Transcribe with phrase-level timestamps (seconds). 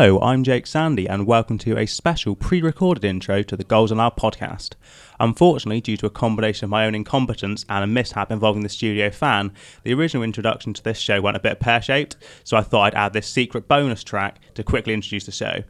[0.00, 3.90] Hello, I'm Jake Sandy, and welcome to a special pre recorded intro to the Goals
[3.90, 4.72] Aloud podcast.
[5.20, 9.10] Unfortunately, due to a combination of my own incompetence and a mishap involving the studio
[9.10, 12.94] fan, the original introduction to this show went a bit pear shaped, so I thought
[12.94, 15.64] I'd add this secret bonus track to quickly introduce the show.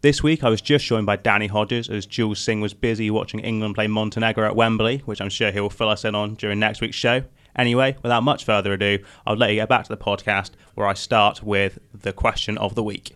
[0.00, 3.40] This week, I was just joined by Danny Hodges as Jules Singh was busy watching
[3.40, 6.58] England play Montenegro at Wembley, which I'm sure he will fill us in on during
[6.58, 7.22] next week's show.
[7.54, 10.94] Anyway, without much further ado, I'll let you get back to the podcast where I
[10.94, 13.14] start with the question of the week.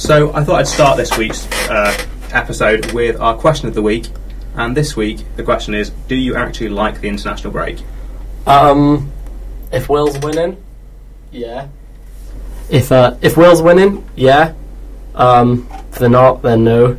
[0.00, 1.94] So I thought I'd start this week's uh,
[2.32, 4.06] episode with our question of the week,
[4.56, 7.82] and this week the question is: Do you actually like the international break?
[8.46, 9.12] Um,
[9.70, 10.56] if Wales winning,
[11.30, 11.68] yeah.
[12.70, 14.54] If uh, if Wales winning, yeah.
[15.14, 16.96] Um, if they're not, then no.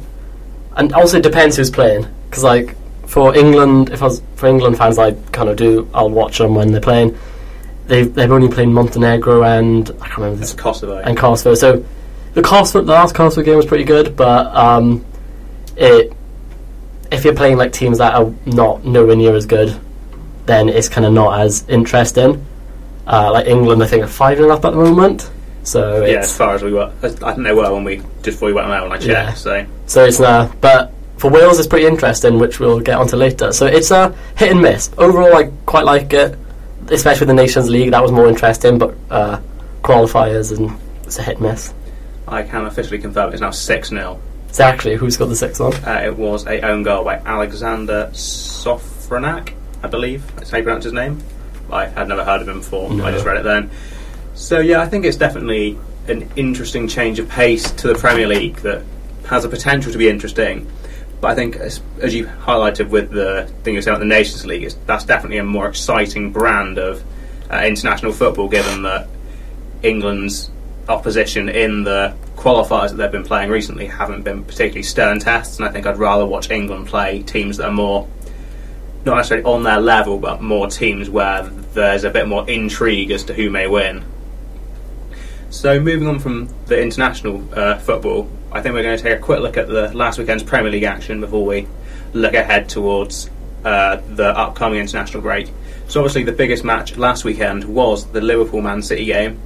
[0.76, 2.76] And also it depends who's playing, because like
[3.08, 5.90] for England, if I was for England fans, I kind of do.
[5.92, 7.18] I'll watch them when they're playing.
[7.88, 11.00] They've they've only played Montenegro and I can't remember It's this Kosovo.
[11.00, 11.56] and Kosovo.
[11.56, 11.84] So
[12.34, 15.06] the Kosovo, the last Kosovo game was pretty good, but um,
[15.76, 16.14] it
[17.12, 19.78] if you're playing like teams that are not nowhere near as good,
[20.46, 22.46] then it's kind of not as interesting.
[23.06, 25.30] Uh, like England, I think are five and up at the moment,
[25.64, 28.24] so yeah, it's as far as we were, I think they were when we just
[28.24, 29.08] before we went out I checked.
[29.08, 29.34] Yeah.
[29.34, 33.52] So so it's uh, but for Wales, it's pretty interesting, which we'll get onto later.
[33.52, 34.90] So it's a hit and miss.
[34.98, 36.38] Overall, I quite like it,
[36.90, 37.92] especially with the Nations League.
[37.92, 39.40] That was more interesting, but uh,
[39.84, 41.74] qualifiers and it's a hit and miss.
[42.32, 44.96] I can officially confirm it's now six 0 Exactly.
[44.96, 45.74] who's got the sixth one?
[45.86, 49.54] uh, It was a own goal by Alexander Sofranac,
[49.84, 50.26] I believe.
[50.36, 51.20] That's how you pronounce his name.
[51.72, 52.90] I had never heard of him before.
[52.92, 53.06] No.
[53.06, 53.70] I just read it then.
[54.34, 55.78] So yeah, I think it's definitely
[56.08, 58.84] an interesting change of pace to the Premier League that
[59.28, 60.70] has a potential to be interesting.
[61.22, 64.44] But I think, as, as you highlighted with the thing you said about the Nations
[64.46, 67.04] League, it's, that's definitely a more exciting brand of
[67.52, 69.08] uh, international football, given that
[69.84, 70.50] England's
[70.92, 75.68] opposition in the qualifiers that they've been playing recently haven't been particularly stern tests, and
[75.68, 78.08] I think I'd rather watch England play teams that are more
[79.06, 81.44] not necessarily on their level, but more teams where
[81.74, 84.04] there's a bit more intrigue as to who may win.
[85.50, 89.22] So, moving on from the international uh, football, I think we're going to take a
[89.22, 91.68] quick look at the last weekend's Premier League action before we
[92.14, 93.30] look ahead towards
[93.66, 95.52] uh, the upcoming international break.
[95.88, 99.42] So, obviously, the biggest match last weekend was the Liverpool Man City game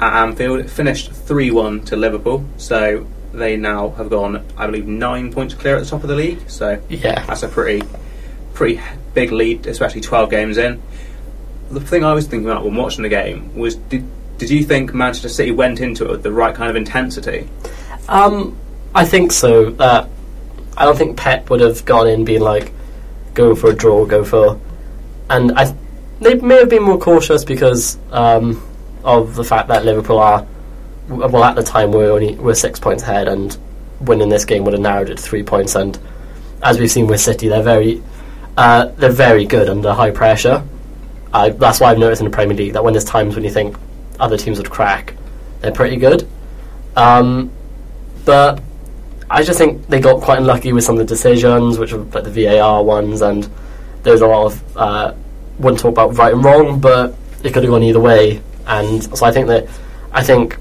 [0.00, 0.60] at Anfield.
[0.60, 5.54] It finished 3 1 to Liverpool, so they now have gone, I believe, nine points
[5.54, 6.48] clear at the top of the league.
[6.48, 7.24] So, Yeah.
[7.26, 7.82] that's a pretty
[8.54, 8.80] pretty
[9.14, 10.82] big lead, especially 12 games in.
[11.70, 14.04] The thing I was thinking about when watching the game was did,
[14.38, 17.48] did you think Manchester City went into it with the right kind of intensity?
[18.08, 18.56] Um,
[18.94, 19.74] I think so.
[19.78, 20.08] Uh,
[20.76, 22.72] I don't think Pep would have gone in being like,
[23.34, 24.58] go for a draw, go for,
[25.30, 25.72] and I,
[26.20, 28.60] they may have been more cautious because um,
[29.08, 30.46] of the fact that Liverpool are,
[31.08, 33.56] well, at the time we're only we're six points ahead, and
[34.00, 35.74] winning this game would have narrowed it to three points.
[35.74, 35.98] And
[36.62, 38.02] as we've seen with City, they're very,
[38.56, 40.62] uh, they're very good under high pressure.
[41.32, 43.50] I, that's why I've noticed in the Premier League that when there's times when you
[43.50, 43.76] think
[44.20, 45.14] other teams would crack,
[45.60, 46.28] they're pretty good.
[46.96, 47.50] Um,
[48.24, 48.62] but
[49.30, 52.24] I just think they got quite unlucky with some of the decisions, which were like
[52.24, 53.48] the VAR ones, and
[54.02, 55.14] there's a lot of uh,
[55.58, 58.42] wouldn't talk about right and wrong, but it could have gone either way.
[58.68, 59.66] And so I think that
[60.12, 60.58] I think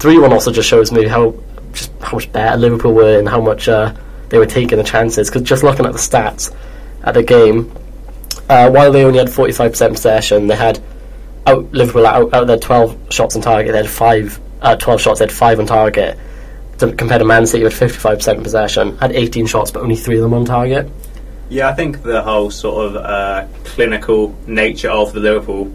[0.00, 1.34] three one also just shows me how
[1.72, 3.94] just how much better Liverpool were and how much uh,
[4.28, 5.30] they were taking the chances.
[5.30, 6.54] Because just looking at the stats
[7.04, 7.72] at the game,
[8.48, 10.82] uh, while they only had forty five percent possession, they had
[11.46, 14.40] out Liverpool out, out of their twelve shots on target, they had five.
[14.62, 16.18] Uh, 12 shots, they had 5 on target.
[16.78, 20.16] To, compared to Man City, who had 55% possession, had 18 shots, but only 3
[20.16, 20.90] of them on target.
[21.50, 25.70] Yeah, I think the whole sort of uh, clinical nature of the Liverpool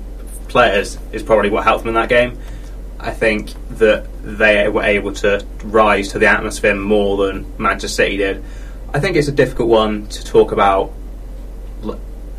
[0.50, 2.38] players is probably what helped them in that game.
[3.00, 8.18] I think that they were able to rise to the atmosphere more than Manchester City
[8.18, 8.44] did.
[8.94, 10.92] I think it's a difficult one to talk about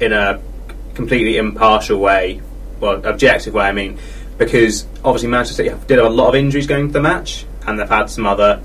[0.01, 0.41] in a
[0.95, 2.43] completely impartial way,
[2.79, 3.99] well, objective way, I mean,
[4.37, 7.79] because obviously Manchester City did have a lot of injuries going to the match, and
[7.79, 8.61] they've had some other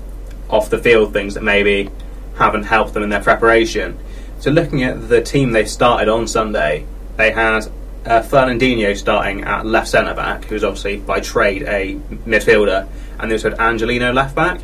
[0.48, 1.90] off the field things that maybe
[2.36, 3.98] haven't helped them in their preparation.
[4.38, 7.66] So looking at the team they started on Sunday, they had
[8.06, 12.88] uh, Fernandinho starting at left centre back, who's obviously by trade a midfielder,
[13.18, 14.60] and they also had Angelino left back,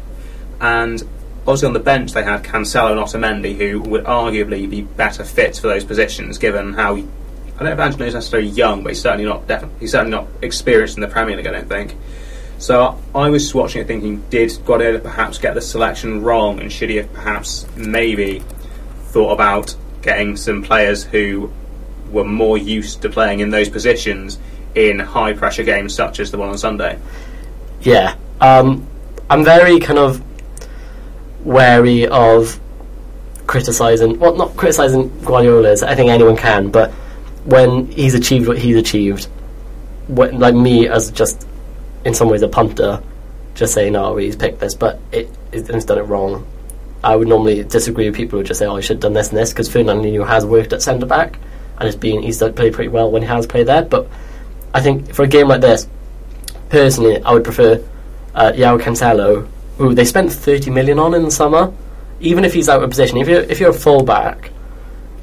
[0.60, 1.02] and
[1.40, 5.58] obviously on the bench they had Cancelo and Otamendi, who would arguably be better fits
[5.58, 9.24] for those positions, given how I don't know if Angelo's necessarily young, but he's certainly
[9.24, 11.46] not definitely he's certainly not experienced in the Premier League.
[11.46, 11.96] I don't think.
[12.58, 16.90] So I was watching it thinking, did Guardiola perhaps get the selection wrong, and should
[16.90, 18.40] he have perhaps maybe
[19.06, 21.52] thought about getting some players who
[22.12, 24.38] were more used to playing in those positions
[24.74, 26.98] in high pressure games such as the one on Sunday?
[27.80, 28.86] Yeah, um,
[29.28, 30.22] I'm very kind of
[31.44, 32.60] wary of
[33.46, 34.18] criticizing.
[34.18, 35.82] Well, not criticizing Guardiola's.
[35.82, 36.90] I think anyone can, but
[37.44, 39.24] when he's achieved what he's achieved,
[40.08, 41.46] when, like me as just
[42.04, 43.02] in some ways a punter,
[43.54, 46.46] just saying, "Oh, he's picked this," but it, it done it wrong.
[47.04, 49.30] I would normally disagree with people who just say, "Oh, he should have done this
[49.30, 51.38] and this," because Fernandinho has worked at centre back
[51.78, 53.82] and has been he's done, played pretty well when he has played there.
[53.82, 54.08] But
[54.74, 55.86] I think for a game like this,
[56.68, 57.82] personally, I would prefer
[58.34, 61.72] uh, João Cancelo, who they spent 30 million on in the summer.
[62.20, 64.52] Even if he's out of position, if you're if you're a fullback,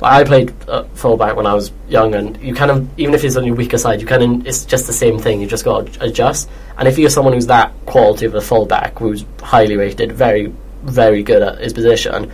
[0.01, 3.21] like I played uh, fullback when I was young, and you kind of even if
[3.21, 5.39] he's on your weaker side, you kind of it's just the same thing.
[5.41, 6.49] You just got to adjust.
[6.77, 10.53] And if you're someone who's that quality of a fullback, who's highly rated, very
[10.83, 12.31] very good at his position,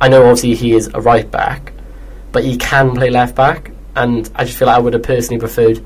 [0.00, 1.72] I know obviously he is a right back,
[2.32, 5.38] but he can play left back, and I just feel like I would have personally
[5.38, 5.84] preferred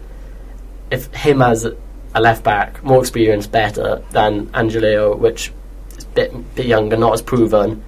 [0.90, 1.66] if him as
[2.14, 5.52] a left back, more experienced, better than Angelino, which
[5.96, 7.82] is a bit, bit younger, not as proven.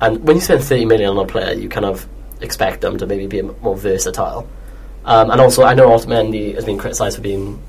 [0.00, 2.08] And when you spend 30 million on a player, you kind of
[2.40, 4.48] expect them to maybe be more versatile.
[5.04, 7.60] Um, and also, I know Otamendi has been criticised for being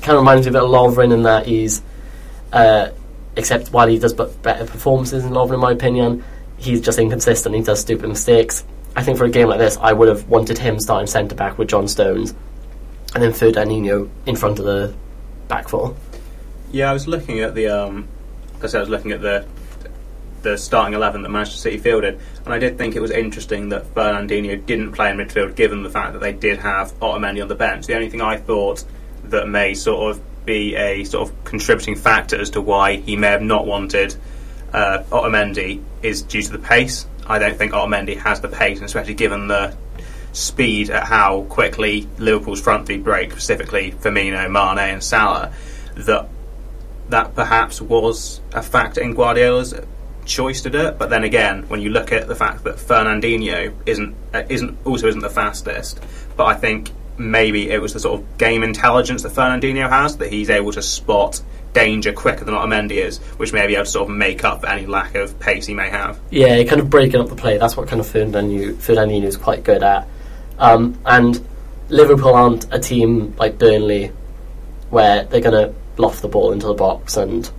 [0.00, 1.82] kind of reminds me of a Lovren in that he's,
[2.52, 2.90] uh,
[3.36, 6.24] except while he does better performances in Lovren, in my opinion,
[6.56, 7.54] he's just inconsistent.
[7.54, 8.64] He does stupid mistakes.
[8.96, 11.58] I think for a game like this, I would have wanted him starting centre back
[11.58, 12.34] with John Stones,
[13.14, 14.94] and then Fernandinho in front of the
[15.48, 15.96] back four.
[16.70, 17.68] Yeah, I was looking at the.
[17.68, 18.08] Um,
[18.62, 19.46] I said I was looking at the
[20.42, 23.92] the starting eleven that Manchester City fielded, and I did think it was interesting that
[23.94, 27.54] Fernandinho didn't play in midfield, given the fact that they did have Otamendi on the
[27.54, 27.86] bench.
[27.86, 28.84] The only thing I thought
[29.24, 33.28] that may sort of be a sort of contributing factor as to why he may
[33.28, 34.14] have not wanted
[34.72, 37.06] uh, Otamendi is due to the pace.
[37.26, 39.76] I don't think Otamendi has the pace, and especially given the
[40.32, 45.52] speed at how quickly Liverpool's front three break, specifically Firmino, Mane, and Salah,
[45.94, 46.28] that
[47.08, 49.74] that perhaps was a factor in Guardiola's
[50.24, 50.98] choice to do it.
[50.98, 55.06] But then again, when you look at the fact that Fernandinho isn't uh, isn't also
[55.06, 56.00] isn't the fastest,
[56.36, 60.32] but I think maybe it was the sort of game intelligence that Fernandinho has that
[60.32, 61.40] he's able to spot
[61.74, 64.68] danger quicker than Otamendi is, which may be able to sort of make up for
[64.68, 66.18] any lack of pace he may have.
[66.30, 67.58] Yeah, kind of breaking up the play.
[67.58, 70.08] That's what kind of Fernandinho, Fernandinho is quite good at.
[70.58, 71.46] Um, and
[71.88, 74.12] Liverpool aren't a team like Burnley
[74.90, 77.50] where they're going to loft the ball into the box and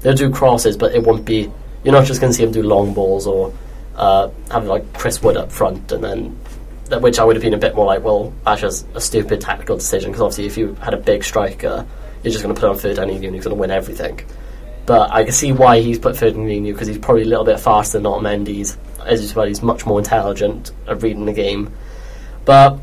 [0.00, 1.50] they'll do crosses, but it won't be.
[1.82, 3.52] You're not just going to see them do long balls or
[3.96, 6.40] uh, have like Chris Wood up front and then.
[7.00, 9.76] Which I would have been a bit more like, well, that's just a stupid tactical
[9.76, 11.86] decision because obviously if you had a big striker,
[12.24, 14.20] you're just going to put on Ferdinand and he's going to win everything.
[14.86, 17.60] But I can see why he's put third Ferdinand because he's probably a little bit
[17.60, 18.76] faster than Otamendi's.
[19.04, 21.72] As said, he's much more intelligent at reading the game
[22.44, 22.78] but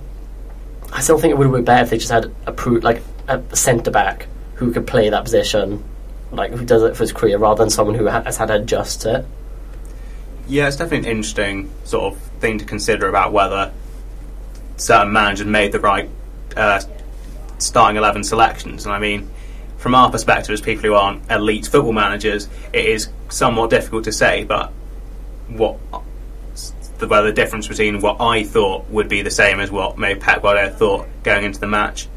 [0.92, 3.02] I still think it would have been better if they just had a pro- like
[3.28, 5.84] a centre back who could play that position,
[6.32, 9.02] like who does it for his career, rather than someone who has had to adjust
[9.02, 9.26] to it.
[10.48, 13.72] Yeah, it's definitely an interesting sort of thing to consider about whether
[14.78, 16.10] certain managers made the right
[16.58, 16.82] uh,
[17.60, 18.86] starting eleven selections.
[18.86, 19.30] And I mean,
[19.82, 24.12] from our perspective as people who aren't elite football managers, it is somewhat difficult to
[24.12, 24.44] say.
[24.44, 24.72] But
[25.48, 25.80] what
[27.00, 30.20] the, well, the difference between what I thought would be the same as what maybe
[30.20, 32.08] Pep Guardiola thought going into the match.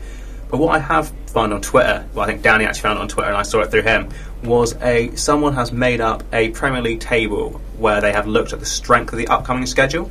[0.50, 3.08] But what I have found on Twitter, well, I think Danny actually found it on
[3.08, 4.10] Twitter, and I saw it through him,
[4.42, 8.60] was a someone has made up a Premier League table where they have looked at
[8.60, 10.10] the strength of the upcoming schedule.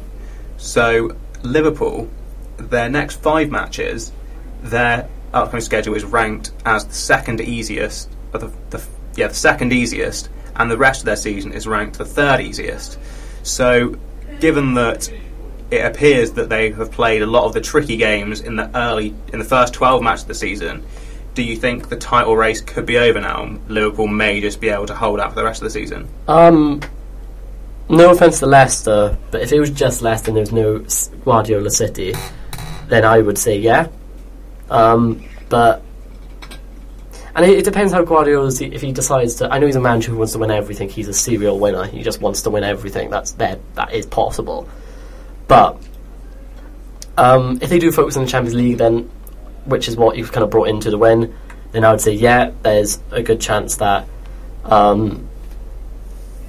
[0.58, 2.10] So Liverpool,
[2.58, 4.12] their next five matches,
[4.64, 8.84] their upcoming schedule is ranked as the second easiest, the, the
[9.16, 13.00] yeah the second easiest, and the rest of their season is ranked the third easiest.
[13.44, 13.98] So
[14.40, 15.12] given that
[15.72, 19.16] it appears that they have played a lot of the tricky games in the early
[19.32, 20.86] in the first 12 matches of the season,
[21.34, 23.58] do you think the title race could be over now?
[23.68, 26.08] Liverpool may just be able to hold out for the rest of the season.
[26.28, 26.82] Um,
[27.90, 31.72] no offense to Leicester, but if it was just Leicester and there was no Guardiola
[31.72, 32.14] City,
[32.88, 33.88] then I would say yeah.
[34.74, 35.84] Um, but
[37.36, 39.54] and it, it, depends how Guardiola if he decides to.
[39.54, 40.90] I know he's a manager who wants to win everything.
[40.90, 41.86] He's a serial winner.
[41.86, 43.12] He just wants to win everything.
[43.12, 43.60] That's there.
[43.76, 44.68] That is possible.
[45.48, 45.80] But
[47.18, 49.10] um, if they do focus on the Champions League, then
[49.66, 51.36] which is what you've kind of brought into the win,
[51.72, 54.08] then I would say yeah, there's a good chance that
[54.66, 55.30] um,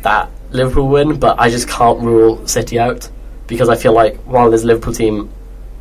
[0.01, 1.19] that Liverpool win.
[1.19, 3.11] But I just can't rule City out
[3.47, 5.31] because I feel like while this Liverpool team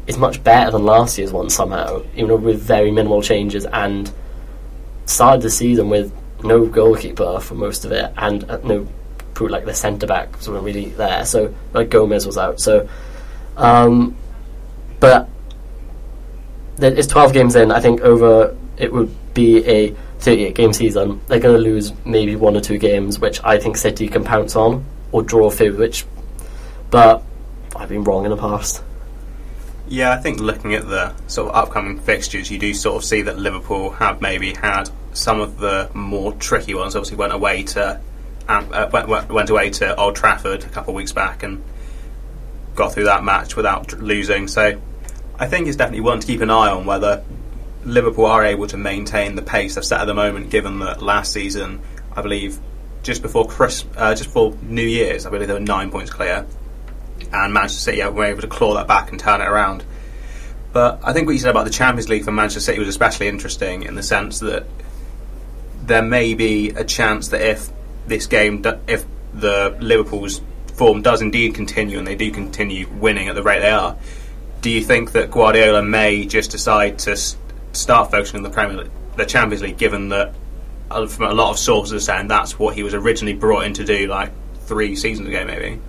[0.07, 4.11] is much better than last year's one somehow, even with very minimal changes and
[5.05, 8.87] started the season with no goalkeeper for most of it and uh, no
[9.33, 11.25] put like the centre back wasn't really there.
[11.25, 12.59] So like Gomez was out.
[12.59, 12.87] So,
[13.57, 14.15] um,
[14.99, 15.29] but
[16.79, 17.71] it's 12 games in.
[17.71, 21.21] I think over it would be a 38 game season.
[21.27, 24.55] They're going to lose maybe one or two games, which I think City can pounce
[24.55, 25.75] on or draw a few.
[25.75, 26.05] Which,
[26.89, 27.23] but
[27.75, 28.83] I've been wrong in the past.
[29.93, 33.21] Yeah, I think looking at the sort of upcoming fixtures, you do sort of see
[33.21, 36.95] that Liverpool have maybe had some of the more tricky ones.
[36.95, 38.01] Obviously, went away to
[38.47, 41.63] um, uh, went, went away to Old Trafford a couple of weeks back and
[42.73, 44.47] got through that match without losing.
[44.47, 44.81] So,
[45.37, 47.23] I think it's definitely one to keep an eye on whether
[47.83, 50.49] Liverpool are able to maintain the pace they've set at the moment.
[50.49, 51.81] Given that last season,
[52.13, 52.57] I believe,
[53.03, 56.47] just before Chris, uh, just before New Year's, I believe they were nine points clear
[57.31, 59.83] and Manchester City were able to claw that back and turn it around.
[60.71, 63.27] But I think what you said about the Champions League for Manchester City was especially
[63.27, 64.65] interesting in the sense that
[65.83, 67.69] there may be a chance that if
[68.07, 70.41] this game, if the Liverpool's
[70.73, 73.95] form does indeed continue and they do continue winning at the rate they are,
[74.61, 77.17] do you think that Guardiola may just decide to
[77.73, 80.33] start focusing on the Premier League, the Champions League, given that
[80.89, 83.73] uh, from a lot of sources are saying that's what he was originally brought in
[83.73, 85.79] to do, like three seasons ago, maybe?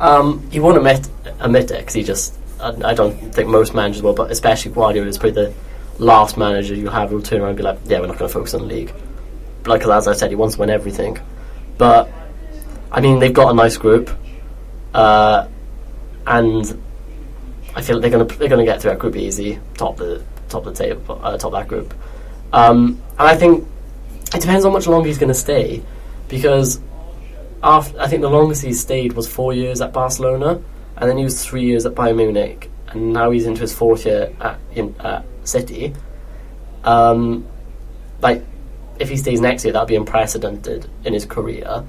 [0.00, 1.08] Um, he won't admit
[1.40, 2.36] admit it because he just.
[2.58, 5.54] I, I, don't think most managers will, but especially Guardiola is probably the
[5.98, 8.34] last manager you have who'll turn around and be like, "Yeah, we're not going to
[8.34, 8.92] focus on the league."
[9.66, 11.18] Like as I said, he wants to win everything.
[11.76, 12.10] But
[12.90, 14.10] I mean, they've got a nice group,
[14.94, 15.48] uh,
[16.26, 16.82] and
[17.74, 19.96] I feel like they're going to they're going to get through that group easy, top
[19.96, 21.94] the top the table, uh, top that group.
[22.52, 23.66] Um, and I think
[24.34, 25.82] it depends how much longer he's going to stay,
[26.28, 26.80] because
[27.62, 30.62] after I think the longest he stayed was four years at Barcelona,
[30.96, 34.06] and then he was three years at Bayern Munich, and now he's into his fourth
[34.06, 35.94] year at, in, at City.
[36.84, 37.46] Um,
[38.20, 38.44] like,
[38.98, 41.84] if he stays next year, that'll be unprecedented in his career.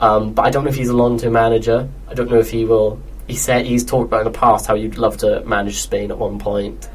[0.00, 1.88] Um, but I don't know if he's a long-term manager.
[2.08, 3.00] I don't know if he will.
[3.26, 6.18] He said he's talked about in the past how you'd love to manage Spain at
[6.18, 6.88] one point.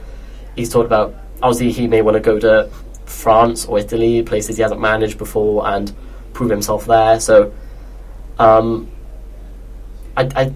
[0.55, 2.69] He's talked about obviously he may want to go to
[3.05, 5.93] France or Italy, places he hasn't managed before, and
[6.33, 7.19] prove himself there.
[7.19, 7.51] So
[8.39, 8.89] um,
[10.17, 10.53] I, I,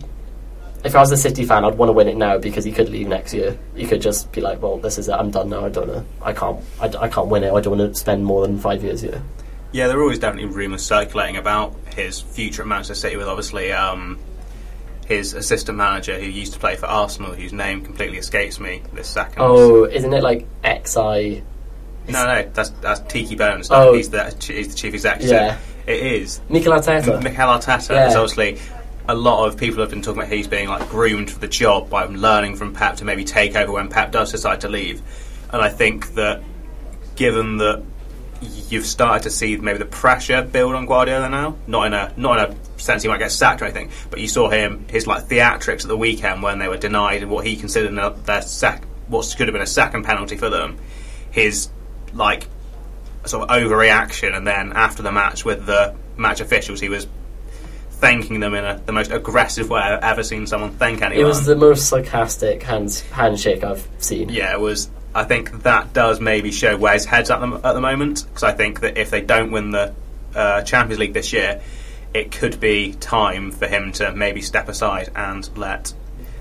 [0.84, 2.90] if I was a City fan, I'd want to win it now because he could
[2.90, 3.58] leave next year.
[3.75, 5.13] He could just be like, "Well, this is it.
[5.13, 5.66] I'm done now.
[5.66, 6.06] I don't know.
[6.22, 6.60] I can't.
[6.82, 7.54] I, I can't win it.
[7.54, 9.22] I don't want to spend more than five years here."
[9.72, 13.72] Yeah, there are always definitely rumours circulating about his future at Manchester City, with obviously
[13.72, 14.20] um,
[15.08, 19.08] his assistant manager who used to play for Arsenal, whose name completely escapes me this
[19.08, 19.42] second.
[19.42, 21.44] Oh, isn't it like XI?
[22.10, 23.70] No, no, that's that's Tiki Bones.
[23.72, 23.94] Oh.
[23.94, 25.32] He's the he's the chief executive.
[25.32, 25.58] Yeah.
[25.86, 26.42] It is.
[26.50, 27.22] Mikel Arteta.
[27.22, 28.08] Mikel Arteta yeah.
[28.08, 28.60] is obviously
[29.08, 31.90] a lot of people have been talking about he's being like groomed for the job
[31.90, 35.02] by learning from Pep to maybe take over when Pep does decide to leave.
[35.52, 36.42] And I think that
[37.16, 37.84] given that
[38.70, 42.40] you've started to see maybe the pressure build on Guardiola now, not in a not
[42.40, 45.25] in a sense he might get sacked or anything, but you saw him his like
[45.25, 47.94] theatrics at the weekend when they were denied what he considered
[48.25, 50.78] their sec- what could have been a second penalty for them.
[51.32, 51.70] His
[52.13, 52.48] like
[53.25, 57.08] sort of overreaction, and then after the match with the match officials, he was
[57.92, 61.24] thanking them in a, the most aggressive way I've ever seen someone thank anyone.
[61.24, 64.30] It was the most sarcastic hands, handshake I've seen.
[64.30, 64.89] Yeah, it was.
[65.15, 68.44] I think that does maybe show where his head's at the, at the moment, because
[68.44, 69.94] I think that if they don't win the
[70.36, 71.62] uh, Champions League this year,
[72.13, 75.94] it could be time for him to maybe step aside and let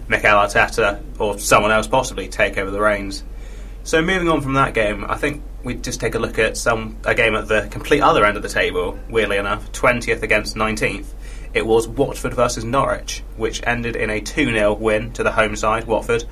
[0.09, 3.23] Mikel Arteta or someone else possibly take over the reins.
[3.85, 6.97] So moving on from that game, I think we'd just take a look at some
[7.05, 8.99] a game at the complete other end of the table.
[9.09, 11.13] Weirdly enough, twentieth against nineteenth.
[11.55, 15.57] It was Watford versus Norwich, which ended in a two 0 win to the home
[15.57, 16.25] side, Watford.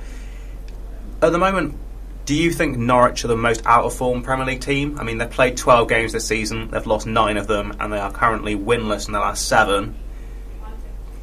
[1.21, 1.77] At the moment,
[2.25, 4.97] do you think Norwich are the most out of form Premier League team?
[4.99, 7.99] I mean, they've played 12 games this season, they've lost nine of them, and they
[7.99, 9.95] are currently winless in the last seven.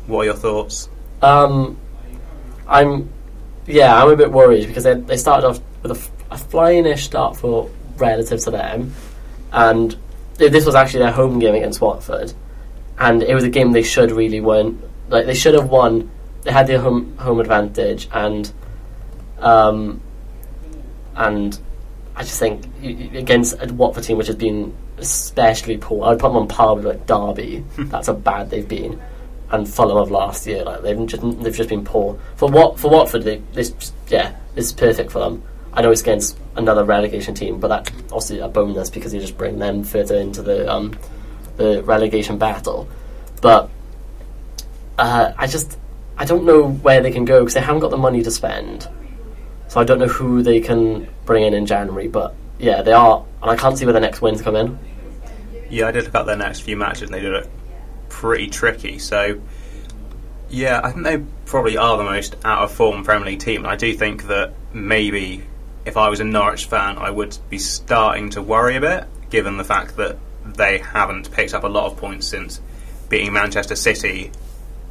[0.06, 0.88] What are your thoughts?
[1.22, 1.78] Um,
[2.66, 3.10] I'm,
[3.66, 7.36] yeah, I'm a bit worried because they, they started off with a, a flying-ish start
[7.36, 8.94] for relative to them.
[9.52, 9.96] And
[10.36, 12.32] this was actually their home game against Watford,
[12.98, 14.82] and it was a game they should really win.
[15.08, 16.10] Like they should have won.
[16.42, 18.50] They had the home home advantage, and
[19.38, 20.00] um,
[21.16, 21.58] and
[22.14, 26.36] I just think against a Watford team which has been especially poor, I'd put them
[26.36, 27.64] on par with like Derby.
[27.76, 29.00] That's how bad they've been,
[29.50, 30.64] and Fulham of last year.
[30.64, 33.24] Like they've just they've just been poor for what for Watford.
[33.24, 35.42] They, this yeah, this is perfect for them.
[35.78, 39.38] I know it's against another relegation team, but that's also a bonus because you just
[39.38, 40.98] bring them further into the um,
[41.56, 42.88] the relegation battle.
[43.40, 43.70] But
[44.98, 45.78] uh, I just
[46.16, 48.88] I don't know where they can go because they haven't got the money to spend.
[49.68, 53.24] So I don't know who they can bring in in January, but yeah, they are,
[53.40, 54.76] and I can't see where the next wins come in.
[55.70, 57.48] Yeah, I did look up their next few matches and they did it
[58.08, 58.98] pretty tricky.
[58.98, 59.40] So,
[60.48, 63.64] yeah, I think they probably are the most out of form Premier League team.
[63.64, 65.44] I do think that maybe
[65.88, 69.56] if I was a Norwich fan, I would be starting to worry a bit, given
[69.56, 72.60] the fact that they haven't picked up a lot of points since
[73.08, 74.30] beating Manchester City.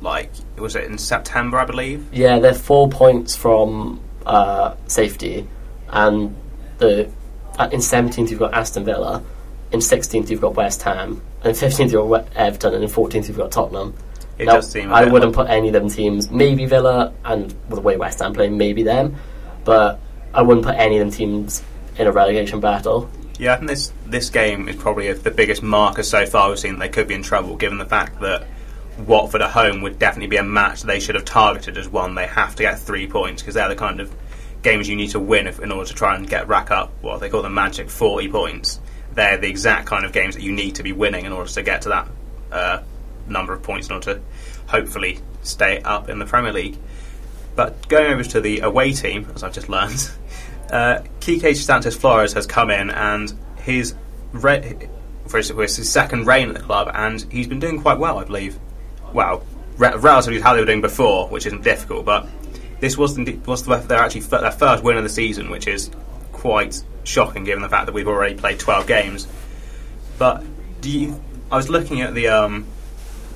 [0.02, 2.08] Like, was it in September, I believe?
[2.12, 5.48] Yeah, they're four points from uh, safety,
[5.90, 6.36] and
[6.80, 7.10] the
[7.58, 9.24] uh, in seventeenth you've got Aston Villa,
[9.72, 13.28] in sixteenth you've got West Ham, and in fifteenth you've got Everton, and in fourteenth
[13.28, 13.96] you've got Tottenham.
[14.38, 14.92] It Now, does seem.
[14.94, 16.30] I wouldn't put any of them teams.
[16.30, 19.16] Maybe Villa and with the way West Ham play, maybe them,
[19.64, 20.00] but
[20.34, 21.64] I wouldn't put any of them teams
[21.98, 23.10] in a relegation battle.
[23.40, 26.80] Yeah, I think this this game is probably the biggest marker so far we've seen
[26.80, 28.48] they could be in trouble, given the fact that
[29.06, 32.16] Watford at home would definitely be a match they should have targeted as one.
[32.16, 34.14] They have to get three points because they're the kind of
[34.64, 37.20] games you need to win if, in order to try and get rack up what
[37.20, 38.80] they call the magic forty points.
[39.14, 41.64] They're the exact kind of games that you need to be winning in order to
[41.64, 42.08] get to that
[42.52, 42.84] uh,
[43.28, 44.22] number of points in order to
[44.68, 46.78] hopefully stay up in the Premier League.
[47.58, 50.12] But going over to the away team, as I've just learned,
[50.72, 53.34] uh, Sanchez Flores has come in and
[53.64, 53.96] his
[54.32, 54.88] re-
[55.28, 58.26] for his, his second reign at the club, and he's been doing quite well, I
[58.26, 58.60] believe.
[59.12, 59.44] Well,
[59.78, 62.28] re- relatively to how they were doing before, which isn't difficult, but
[62.80, 65.66] this was the, was the, their actually f- their first win of the season, which
[65.68, 65.90] is
[66.34, 69.28] quite shocking given the fact that we've already played 12 games.
[70.20, 70.46] But
[70.82, 71.24] do you?
[71.52, 72.68] I was looking at the um,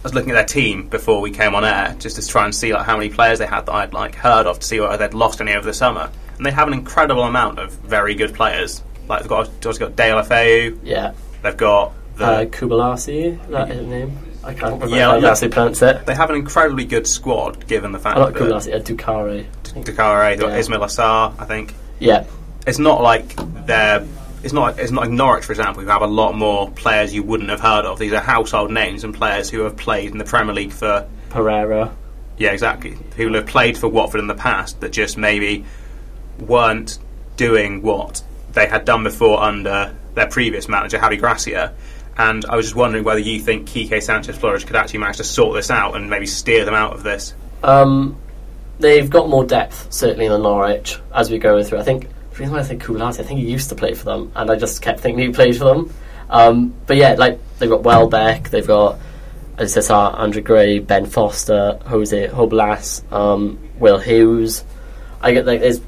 [0.01, 2.55] I was looking at their team before we came on air just to try and
[2.55, 4.97] see like how many players they had that I'd like heard of to see whether
[4.97, 6.09] they'd lost any over the summer.
[6.37, 8.83] And they have an incredible amount of very good players.
[9.07, 13.67] Like they've got they've also got Deulofeu, Yeah, they've got the uh, Kabasele, is that
[13.67, 14.17] his name?
[14.43, 16.03] I can't remember Yeah, how you actually pronounce it.
[16.07, 19.45] they have an incredibly good squad given the fact not that Kabasele, uh, Doucouré.
[19.45, 19.85] I think.
[19.85, 20.37] Dakar, Yeah.
[20.37, 21.75] Ismaila Sarr, I think.
[21.99, 22.23] Yeah,
[22.65, 23.35] It's not like
[23.67, 24.03] they're
[24.43, 27.23] it's not it's not like Norwich, for example, who have a lot more players you
[27.23, 27.99] wouldn't have heard of.
[27.99, 31.93] These are household names and players who have played in the Premier League for Pereyra.
[32.37, 32.97] Yeah, exactly.
[33.15, 35.65] People have played for Watford in the past that just maybe
[36.39, 36.97] weren't
[37.37, 38.23] doing what
[38.53, 41.73] they had done before under their previous manager, Javi Gracia.
[42.17, 45.23] And I was just wondering whether you think Kike Sanchez Flores could actually manage to
[45.23, 47.33] sort this out and maybe steer them out of this.
[47.63, 48.17] Um,
[48.79, 51.79] they've got more depth certainly than Norwich as we go through.
[51.79, 52.07] I think
[52.41, 54.55] reason why I think Kabasele, I think he used to play for them, and I
[54.55, 55.93] just kept thinking he played for them.
[56.29, 58.99] Um, but yeah, like they've got Welbeck, they've got
[59.65, 64.63] said, Andrew Gray, Ben Foster, Jose Holebas, um, Will Hughes.
[65.21, 65.81] I get like there's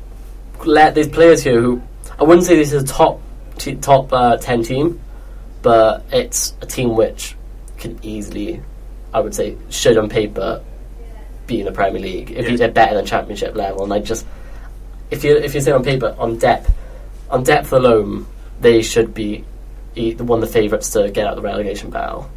[0.64, 1.82] le- there's players here who
[2.20, 3.20] I wouldn't say this is a top
[3.58, 5.00] t- top uh, ten team,
[5.62, 7.36] but it's a team which
[7.78, 8.62] can easily,
[9.14, 10.64] I would say, should on paper
[11.48, 12.56] be in the Premier League if Yeah.
[12.58, 13.84] they're better than Championship level.
[13.84, 14.26] And I just,
[15.14, 16.74] if you if you say on paper on depth,
[17.30, 18.26] on depth alone,
[18.60, 19.46] they should be
[19.96, 22.30] one of the favourites to get out of the relegation battle.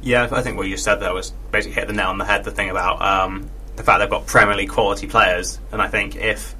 [0.00, 2.44] Yeah, I think what you said there was basically hit the nail on the head.
[2.44, 6.16] The thing about um, the fact they've got Premier League quality players, and I think
[6.16, 6.56] if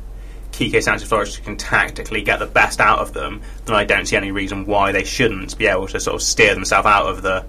[0.52, 4.16] Kike Sanchez Flores can tactically get the best out of them, then I don't see
[4.16, 7.46] any reason why they shouldn't be able to sort of steer themselves out of the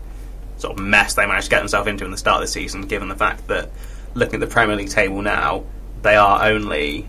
[0.57, 2.83] sort of mess they managed to get themselves into in the start of the season.
[2.83, 3.69] Given the fact that
[4.13, 5.65] looking at the Premier League table now,
[6.03, 7.07] they are only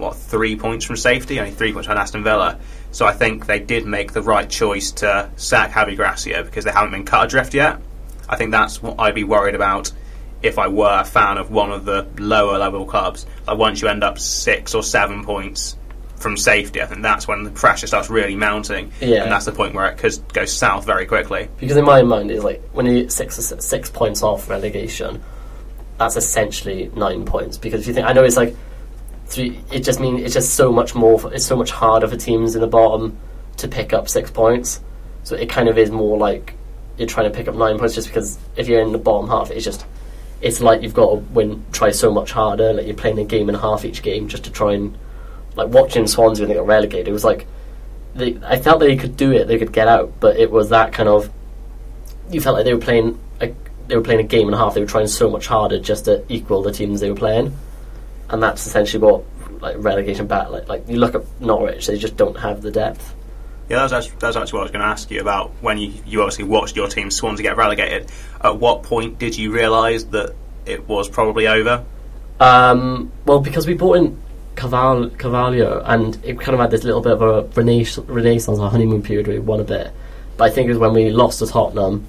[0.00, 2.58] what three points from safety, only three points from Aston Villa.
[2.92, 6.72] So I think they did make the right choice to sack Javi Gracia because they
[6.72, 7.80] haven't been cut adrift yet.
[8.28, 9.92] I think that's what I'd be worried about
[10.42, 13.26] if I were a fan of one of the lower level clubs.
[13.46, 15.76] Like once you end up six or seven points
[16.16, 19.22] from safety, I think that's when the pressure starts really mounting, Yeah.
[19.22, 21.48] and that's the point where it could go south very quickly.
[21.58, 25.22] Because in my mind, it's like when you get six six points off relegation,
[25.98, 27.56] that's essentially nine points.
[27.58, 28.54] Because if you think, I know it's like
[29.30, 29.60] three.
[29.72, 31.32] It just means it's just so much more.
[31.32, 33.16] It's so much harder for teams in the bottom
[33.58, 34.80] to pick up six points.
[35.22, 36.54] So it kind of is more like
[36.98, 39.50] you're trying to pick up nine points just because if you're in the bottom half,
[39.50, 39.86] it's just
[40.40, 42.72] it's like you've got to win, try so much harder.
[42.72, 44.96] Like you're playing a game and a half each game just to try and
[45.56, 47.08] like watching Swansea when they got relegated.
[47.08, 47.46] It was like
[48.14, 50.92] they, I felt they could do it, they could get out, but it was that
[50.92, 51.30] kind of
[52.30, 53.52] you felt like they were playing a,
[53.86, 54.74] they were playing a game and a half.
[54.74, 57.56] They were trying so much harder just to equal the teams they were playing,
[58.30, 59.24] and that's essentially what
[59.60, 60.52] like relegation battle.
[60.52, 63.14] Like, like you look at Norwich, they just don't have the depth.
[63.68, 65.50] Yeah, that's was actually, that was actually what I was going to ask you about
[65.60, 68.10] when you, you obviously watched your team Swansea get relegated.
[68.42, 70.34] At what point did you realise that
[70.66, 71.84] it was probably over?
[72.40, 74.20] Um, well, because we brought in
[74.56, 78.70] Caval- Carvalhal, and it kind of had this little bit of a renaissance, renaissance our
[78.70, 79.26] honeymoon period.
[79.26, 79.92] where We won a bit,
[80.36, 82.06] but I think it was when we lost to Tottenham.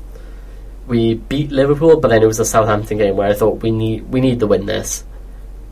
[0.88, 4.10] We beat Liverpool, but then it was a Southampton game where I thought we need
[4.12, 5.04] we need to win this,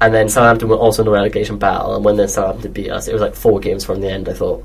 [0.01, 3.07] And then Southampton were also in the relegation battle, and when then Southampton beat us,
[3.07, 4.29] it was like four games from the end.
[4.29, 4.63] I thought,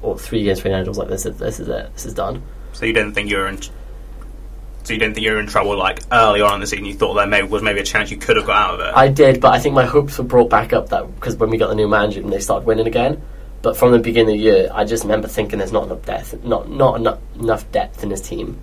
[0.00, 0.86] or three games from the end.
[0.86, 2.42] I was like, this is this is it, this is done.
[2.72, 3.60] So you didn't think you were in.
[3.62, 6.86] So you didn't think you were in trouble like early on in the season.
[6.86, 8.96] You thought there may, was maybe a chance you could have got out of it.
[8.96, 11.58] I did, but I think my hopes were brought back up that because when we
[11.58, 13.20] got the new manager and they started winning again.
[13.62, 16.44] But from the beginning of the year, I just remember thinking there's not enough depth,
[16.44, 18.58] not not enough, enough depth in this team,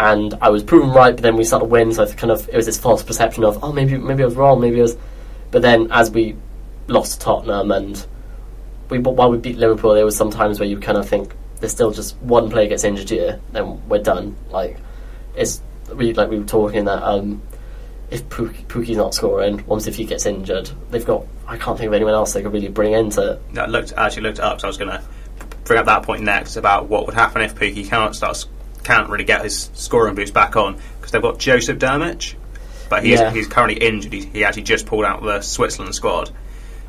[0.00, 1.14] and I was proven right.
[1.14, 3.62] But then we started winning, so I kind of it was this false perception of
[3.62, 4.96] oh maybe maybe I was wrong, maybe I was.
[5.50, 6.36] But then as we
[6.86, 8.06] lost to Tottenham and
[8.88, 11.72] we while we beat Liverpool, there was some times where you kind of think there's
[11.72, 14.36] still just one player gets injured here, then we're done.
[14.50, 14.78] Like
[15.34, 15.62] it's
[15.94, 17.42] we like we were talking that um,
[18.10, 21.88] if Pukki, Pukki's not scoring, once if he gets injured, they've got I can't think
[21.88, 23.38] of anyone else they could really bring into.
[23.56, 25.02] I looked actually looked up, so I was going to
[25.64, 28.46] bring up that point next about what would happen if Pukki can't start
[28.82, 32.34] can't really get his scoring boots back on because they've got Joseph Drmic,
[32.90, 33.30] but he's Yeah.
[33.30, 34.12] he's currently injured.
[34.12, 36.30] He, he actually just pulled out the Switzerland squad.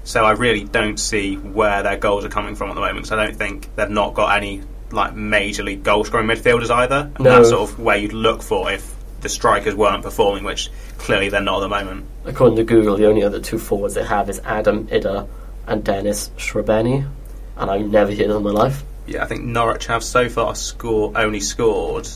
[0.04, 2.98] So I really don't see where their goals are coming from at the moment.
[3.06, 7.10] Because I don't think they've not got any like majorly goal scoring midfielders either.
[7.16, 7.30] And No.
[7.38, 11.40] that's sort of where you'd look for if the strikers weren't performing, which clearly they're
[11.40, 12.06] not at the moment.
[12.26, 15.28] According to Google, the only other two forwards they have is Adam Idah
[15.68, 17.08] and Dennis Srbeny,
[17.56, 18.84] and I've never heard of them in my life.
[19.06, 22.08] Yeah, I think Norwich have so far score only scored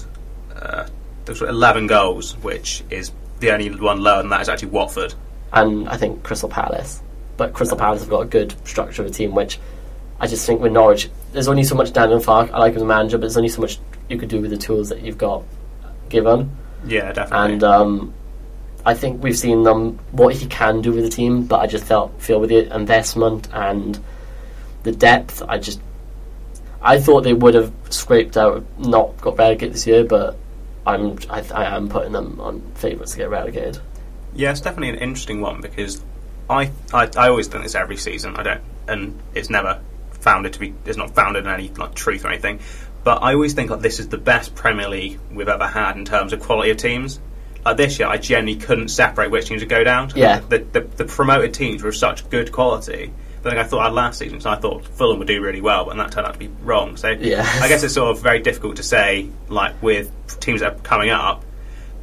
[0.55, 0.87] uh,
[1.25, 3.11] there's 11 goals, which is
[3.45, 5.13] the only one lower than that is actually Watford.
[5.53, 7.01] and I think Crystal Palace.
[7.37, 9.59] But Crystal Palace have got a good structure of a team, which
[10.19, 12.51] I just think with Norwich, there's only so much Daniel Farke.
[12.51, 13.77] I like him as a manager, but there's only so much
[14.09, 15.43] you could do with the tools that you've got
[16.09, 16.55] given.
[16.87, 17.53] Yeah, definitely.
[17.53, 18.13] And um,
[18.85, 21.83] I think we've seen them what he can do with the team, but I just
[21.85, 23.99] felt feel with the investment and
[24.83, 25.41] the depth.
[25.47, 25.81] I just
[26.81, 30.37] I thought they would have scraped out, not got relegated this year, but
[30.85, 33.79] I'm I, I am putting them on favourites to get relegated.
[34.33, 36.03] Yeah, it's definitely an interesting one because
[36.49, 38.35] I, I I always think this every season.
[38.35, 40.73] I don't, and it's never founded to be.
[40.85, 42.59] It's not founded in any like truth or anything.
[43.03, 46.05] But I always think like this is the best Premier League we've ever had in
[46.05, 47.19] terms of quality of teams.
[47.63, 50.11] Like this year, I genuinely couldn't separate which teams would go down.
[50.15, 50.39] Yeah.
[50.39, 53.11] the, the the promoted teams were of such good quality.
[53.45, 55.39] But I think I thought I had last season, so I thought Fulham would do
[55.39, 56.97] really well, but that turned out to be wrong.
[56.97, 57.47] So Yeah.
[57.61, 61.11] I guess it's sort of very difficult to say, like with teams that are coming
[61.11, 61.45] up,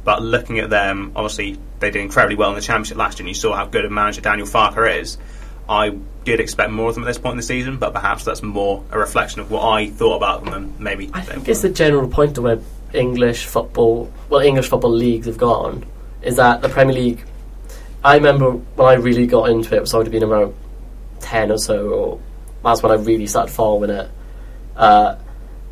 [0.05, 3.27] but looking at them, obviously they did incredibly well in the championship last year, and
[3.27, 5.17] you saw how good a manager Daniel Farke is.
[5.67, 8.41] I did expect more of them at this point in the season, but perhaps that's
[8.41, 11.11] more a reflection of what I thought about them than maybe.
[11.13, 12.59] I think it's the general point of where
[12.93, 15.85] English football, well, English football leagues have gone,
[16.21, 17.25] is that the Premier League.
[18.01, 20.53] I remember when I really got into it, so I would have been around
[21.23, 22.19] ten or so, or
[22.63, 24.11] that's when I really started following it.
[24.75, 25.15] Uh,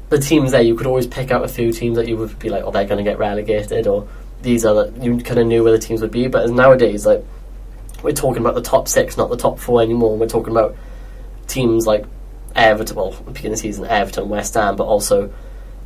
[0.09, 2.49] the teams there, you could always pick out a few teams that you would be
[2.49, 4.07] like, oh, they're going to get relegated, or
[4.41, 6.27] these are you kind of knew where the teams would be.
[6.27, 7.23] But nowadays, like
[8.03, 10.17] we're talking about the top six, not the top four anymore.
[10.17, 10.75] We're talking about
[11.47, 12.05] teams like
[12.55, 15.31] Everton, well, beginning of the season, Everton, West Ham, but also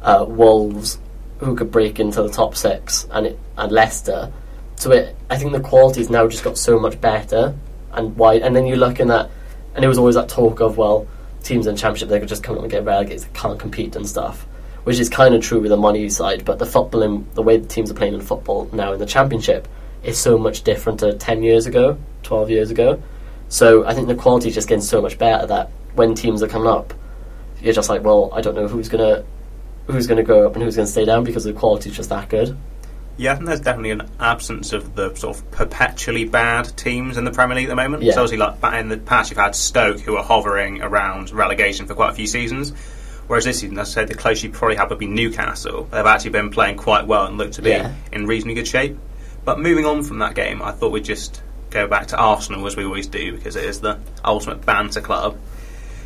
[0.01, 0.97] uh, Wolves,
[1.39, 4.31] who could break into the top six, and it, and Leicester.
[4.77, 7.55] So it, I think the quality's now just got so much better
[7.91, 8.41] and wide.
[8.41, 9.29] And then you're looking at,
[9.75, 11.07] and there was always that talk of well,
[11.43, 14.07] teams in Championship they could just come up and get relegated, they can't compete and
[14.07, 14.47] stuff,
[14.85, 16.45] which is kind of true with the money side.
[16.45, 19.05] But the football, in, the way the teams are playing in football now in the
[19.05, 19.67] Championship,
[20.03, 23.01] is so much different to ten years ago, twelve years ago.
[23.49, 26.47] So I think the quality is just getting so much better that when teams are
[26.47, 26.93] coming up,
[27.61, 29.23] you're just like, well, I don't know who's gonna
[29.87, 32.29] who's gonna go up and who's gonna stay down because the quality is just that
[32.29, 32.57] good.
[33.17, 37.23] Yeah, I think there's definitely an absence of the sort of perpetually bad teams in
[37.23, 38.03] the Premier League at the moment.
[38.03, 38.13] Yeah.
[38.13, 41.95] So obviously, like in the past, you've had Stoke who are hovering around relegation for
[41.95, 42.73] quite a few seasons.
[43.27, 45.85] Whereas this season, I said the closest you probably have would be Newcastle.
[45.91, 47.93] They've actually been playing quite well and look to be Yeah.
[48.11, 48.97] in reasonably good shape.
[49.45, 52.75] But moving on from that game, I thought we'd just go back to Arsenal as
[52.75, 55.37] we always do because it is the ultimate banter club.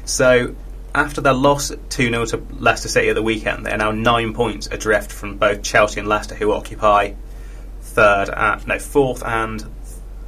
[0.06, 0.56] So
[0.96, 4.34] after their loss 2 0 to Leicester City at the weekend, they are now nine
[4.34, 7.14] points adrift from both Chelsea and Leicester, who occupy
[7.82, 9.66] third, and, no, fourth and.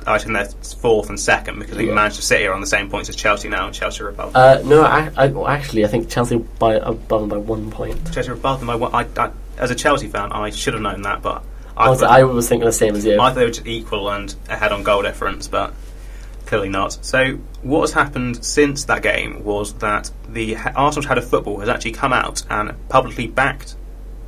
[0.07, 1.93] I think they're fourth and second because I think Yeah.
[1.95, 4.35] Manchester City are on the same points as Chelsea now, and Chelsea are above.
[4.35, 8.11] Uh, no, I, I, well, actually, I think Chelsea by above them by one point.
[8.11, 8.95] Chelsea are above them by one.
[8.95, 11.43] I, I, as a Chelsea fan, I should have known that, but
[11.77, 13.13] I, I was, I was thinking the same as you.
[13.13, 15.71] I thought they were just equal and ahead on goal difference, but
[16.51, 16.97] clearly not.
[17.05, 21.69] So, what has happened since that game was that the Arsenal head of football has
[21.69, 23.77] actually come out and publicly backed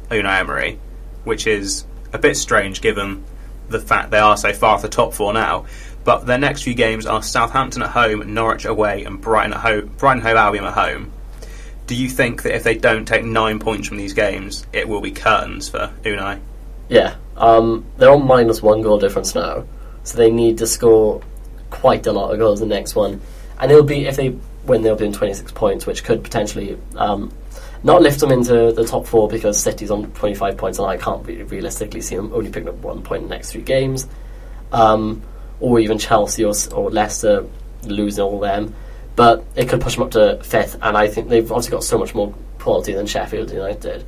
[0.09, 0.79] Unai Emery,
[1.25, 1.83] which is
[2.13, 3.25] a bit strange given
[3.67, 5.65] the fact they are so far off the top four now.
[6.05, 9.93] But their next few games are Southampton at home, Norwich away, and Brighton at home.
[9.97, 11.11] Brighton Hove Albion at home.
[11.87, 15.01] Do you think that if they don't take nine points from these games, it will
[15.01, 16.39] be curtains for Unai?
[16.87, 19.65] Yeah, um, they're on minus one goal difference now,
[20.05, 21.21] so they need to score
[21.73, 23.19] quite a lot of goals in the next one,
[23.59, 27.31] and it'll be if they win, they'll be in 26 points, which could potentially um,
[27.83, 31.25] not lift them into the top four because City's on 25 points, and I can't
[31.25, 34.07] realistically see them only picking up one point in the next three games,
[34.71, 35.21] um,
[35.59, 37.45] or even Chelsea or, or Leicester
[37.83, 38.73] losing all them.
[39.15, 41.97] But it could push them up to fifth, and I think they've obviously got so
[41.97, 44.05] much more quality than Sheffield United,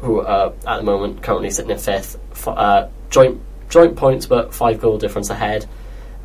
[0.00, 4.80] who are at the moment currently sitting in fifth, uh, joint joint points, but five
[4.80, 5.66] goal difference ahead.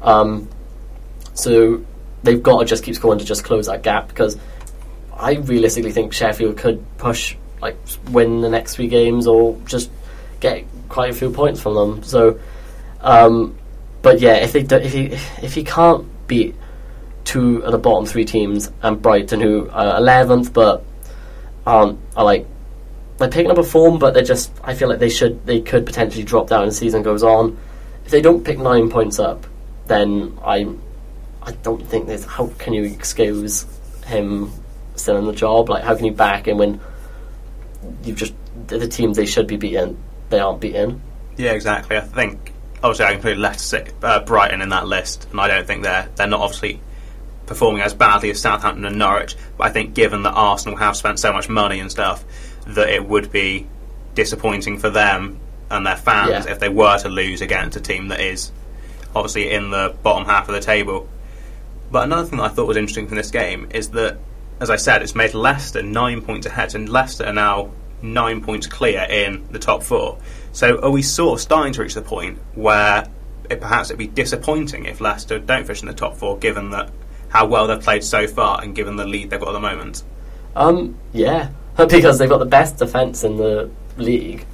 [0.01, 0.49] Um,
[1.33, 1.83] so
[2.23, 4.37] they've got to just keep scoring to just close that gap because
[5.15, 7.77] I realistically think Sheffield could push like
[8.09, 9.89] win the next three games or just
[10.39, 12.03] get quite a few points from them.
[12.03, 12.39] So,
[13.01, 13.57] um,
[14.01, 15.05] but yeah, if they do, if he
[15.41, 16.55] if he can't beat
[17.23, 20.83] two of the bottom three teams and Brighton who are eleventh but
[21.65, 22.45] aren't are like
[23.17, 25.85] they're picking up a form but they're just I feel like they should they could
[25.85, 27.57] potentially drop down as season goes on.
[28.05, 29.47] If they don't pick nine points up,
[29.87, 30.67] then I
[31.45, 33.65] I don't think there's how can you excuse
[34.05, 34.51] him
[34.95, 35.69] still in the job?
[35.69, 36.79] Like how can you back him when
[38.03, 38.33] you've just
[38.67, 39.97] the, the teams they should be beating
[40.29, 41.01] they aren't beating?
[41.37, 41.97] Yeah, exactly.
[41.97, 42.51] I think
[42.83, 46.27] obviously I include Leicester, uh, Brighton in that list, and I don't think they're they're
[46.27, 46.79] not obviously
[47.45, 49.35] performing as badly as Southampton and Norwich.
[49.57, 52.23] But I think given that Arsenal have spent so much money and stuff,
[52.67, 53.67] that it would be
[54.15, 56.51] disappointing for them and their fans Yeah.
[56.51, 58.51] if they were to lose against a team that is
[59.15, 61.07] obviously in the bottom half of the table.
[61.93, 64.17] But another thing that I thought was interesting from this game is that,
[64.59, 67.69] as I said, it's made Leicester nine points ahead, and Leicester are now
[68.01, 70.17] nine points clear in the top four.
[70.53, 73.07] So are we sort of starting to reach the point where
[73.47, 76.89] it, perhaps it'd be disappointing if Leicester don't finish in the top four, given that
[77.29, 80.01] how well they've played so far and given the lead they've got at the moment?
[80.55, 84.47] Um, yeah, because they've got the best defence in the league.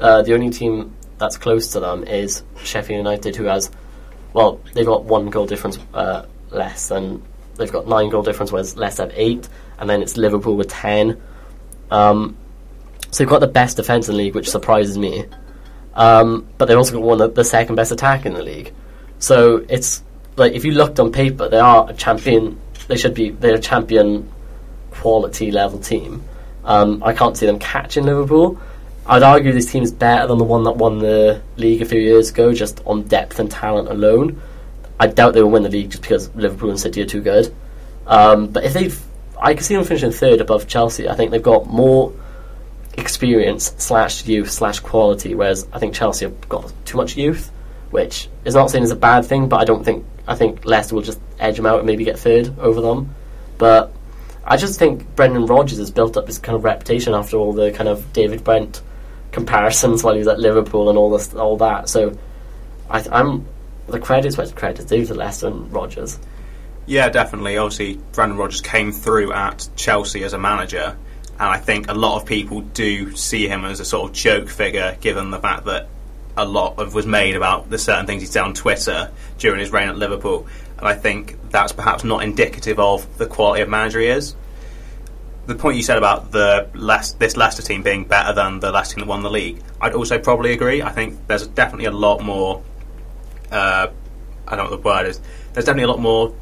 [0.00, 3.70] Uh, the only team that's close to them is Sheffield United, who has,
[4.32, 7.22] well, they've got one goal difference uh, less, than
[7.56, 11.20] they've got nine goal difference, whereas Leicester have eight, and then it's Liverpool with ten.
[11.90, 12.36] Um,
[13.10, 15.26] so they've got the best defence in the league, which surprises me.
[15.94, 18.72] Um, but they've also got one of the second best attack in the league.
[19.18, 20.02] So it's
[20.36, 22.60] like if you looked on paper, they are a champion.
[22.88, 23.30] They should be.
[23.30, 24.30] They're a champion
[24.90, 26.22] quality level team.
[26.64, 28.60] Um, I can't see them catching Liverpool.
[29.06, 32.00] I'd argue this team is better than the one that won the league a few
[32.00, 34.40] years ago, just on depth and talent alone.
[35.00, 37.52] I doubt they will win the league just because Liverpool and City are too good.
[38.06, 38.90] Um, but if they,
[39.40, 41.08] I can see them finishing third above Chelsea.
[41.08, 42.12] I think they've got more
[42.98, 47.50] experience slash youth slash quality, whereas I think Chelsea have got too much youth,
[47.90, 49.48] which is not seen as a bad thing.
[49.48, 52.18] But I don't think I think Leicester will just edge them out and maybe get
[52.18, 53.14] third over them.
[53.56, 53.94] But
[54.44, 57.72] I just think Brendan Rodgers has built up this kind of reputation after all the
[57.72, 58.82] kind of David Brent
[59.32, 61.88] comparisons while he was at Liverpool and all this, all that.
[61.88, 62.18] So
[62.90, 62.98] I,
[63.90, 65.72] The credits where the credits due to Leicester and.
[66.86, 67.56] Yeah, definitely.
[67.56, 70.96] Obviously, Brendan Rodgers came through at Chelsea as a manager,
[71.38, 74.48] and I think a lot of people do see him as a sort of joke
[74.48, 75.88] figure, given the fact that
[76.36, 79.70] a lot of was made about the certain things he said on Twitter during his
[79.70, 80.46] reign at Liverpool,
[80.78, 84.34] and I think that's perhaps not indicative of the quality of manager he is.
[85.46, 88.96] The point you said about the Les- this Leicester team being better than the Leicester
[88.96, 90.82] team that won the league, I'd also probably agree.
[90.82, 92.62] I think there's definitely a lot more.
[93.50, 93.88] Uh,
[94.46, 95.20] I don't know what the word is.
[95.52, 96.34] There's definitely a lot more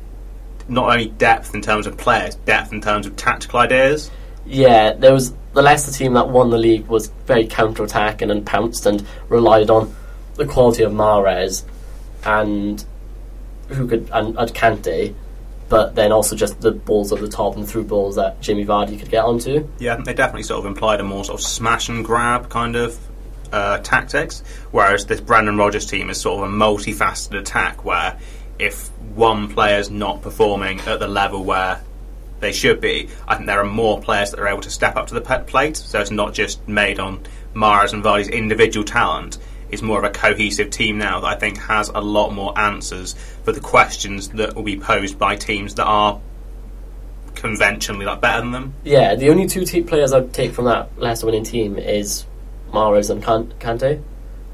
[0.68, 4.10] not only depth in terms of players, depth in terms of tactical ideas.
[4.44, 8.86] Yeah, there was the Leicester team that won the league was very counter-attacking and pounced
[8.86, 9.94] and relied on
[10.34, 11.64] the quality of Mahrez
[12.24, 12.84] and
[13.68, 15.14] who could and, and Kante,
[15.68, 18.98] but then also just the balls at the top and through balls that Jimmy Vardy
[18.98, 19.68] could get onto.
[19.78, 22.98] Yeah, they definitely sort of implied a more sort of smash and grab kind of
[23.52, 28.18] uh, tactics, whereas this Brendan Rodgers team is sort of a multifaceted attack where
[28.58, 31.80] if one player's not performing at the level where
[32.40, 35.08] they should be, I think there are more players that are able to step up
[35.08, 35.76] to the plate.
[35.76, 39.38] So it's not just made on Mars and Vardy's individual talent.
[39.70, 43.14] It's more of a cohesive team now that I think has a lot more answers
[43.44, 46.20] for the questions that will be posed by teams that are
[47.34, 48.74] conventionally like better than them.
[48.82, 52.24] Yeah, the only two te- players I'd take from that Leicester winning team is
[52.72, 54.02] Mahrez and Kan- Kante.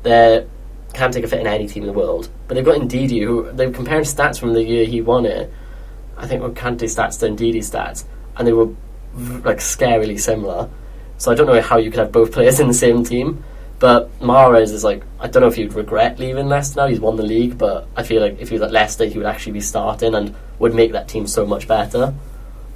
[0.03, 0.46] They
[0.92, 3.70] Kante can fit in any team in the world, but they've got Ndidi, who they're
[3.70, 5.53] comparing stats from the year he won it.
[6.16, 8.05] I think were Kante stats to Ndidi stats,
[8.37, 8.68] and they were
[9.44, 10.68] like scarily similar.
[11.18, 13.44] So I don't know how you could have both players in the same team.
[13.81, 16.87] But Mahrez is like I don't know if he'd regret leaving Leicester now.
[16.87, 19.27] He's won the league, but I feel like if he was at Leicester, he would
[19.27, 22.14] actually be starting and would make that team so much better.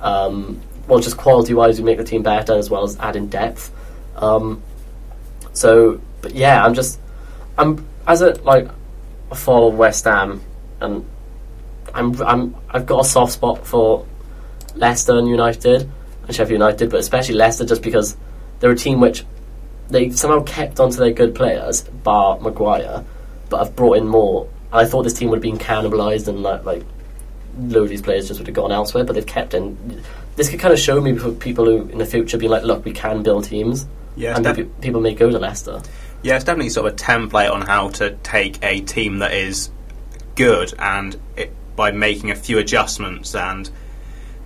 [0.00, 3.72] Um, well, just quality wise, would make the team better as well as adding depth.
[4.16, 4.62] Um,
[5.58, 7.00] so, but yeah, I'm just
[7.58, 8.68] I'm as a like
[9.32, 10.40] a follower of West Ham
[10.80, 11.04] and
[11.92, 14.06] I'm, I'm, I've got a soft spot for
[14.76, 15.90] Leicester and United
[16.26, 18.16] and Sheffield United, but especially Leicester just because
[18.60, 19.24] they're a team which
[19.88, 23.04] they somehow kept onto their good players, bar Maguire,
[23.48, 24.48] but have brought in more.
[24.70, 26.84] And I thought this team would have been cannibalised and like, like
[27.58, 30.04] load of these players just would have gone elsewhere, but they've kept in.
[30.36, 32.84] This could kind of show me for people who in the future be like, look,
[32.84, 33.86] we can build teams,
[34.18, 35.80] Yeah, and def- pe- people may go to Leicester.
[36.22, 39.70] Yeah, it's definitely sort of a template on how to take a team that is
[40.34, 43.70] good and it, by making a few adjustments and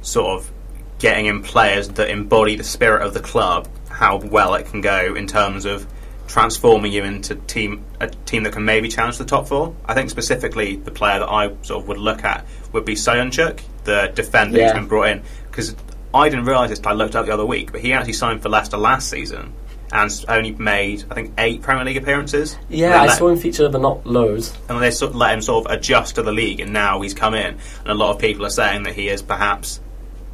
[0.03, 0.53] sort of
[0.99, 5.15] getting in players that embody the spirit of the club, how well it can go
[5.15, 5.87] in terms of
[6.29, 9.75] transforming you into team a team that can maybe challenge the top four.
[9.87, 13.59] I think specifically the player that I sort of would look at would be Söyüncü,
[13.85, 15.75] the defender who's been brought in, because
[16.13, 16.81] I didn't realise this.
[16.85, 19.55] I looked up the other week, but he actually signed for Leicester last season
[19.93, 22.57] and only made I think eight Premier League appearances.
[22.69, 24.57] Yeah, I saw him feature, but not loads.
[24.69, 27.15] and they sort of let him sort of adjust to the league, and now he's
[27.15, 29.81] come in, and a lot of people are saying that he is perhaps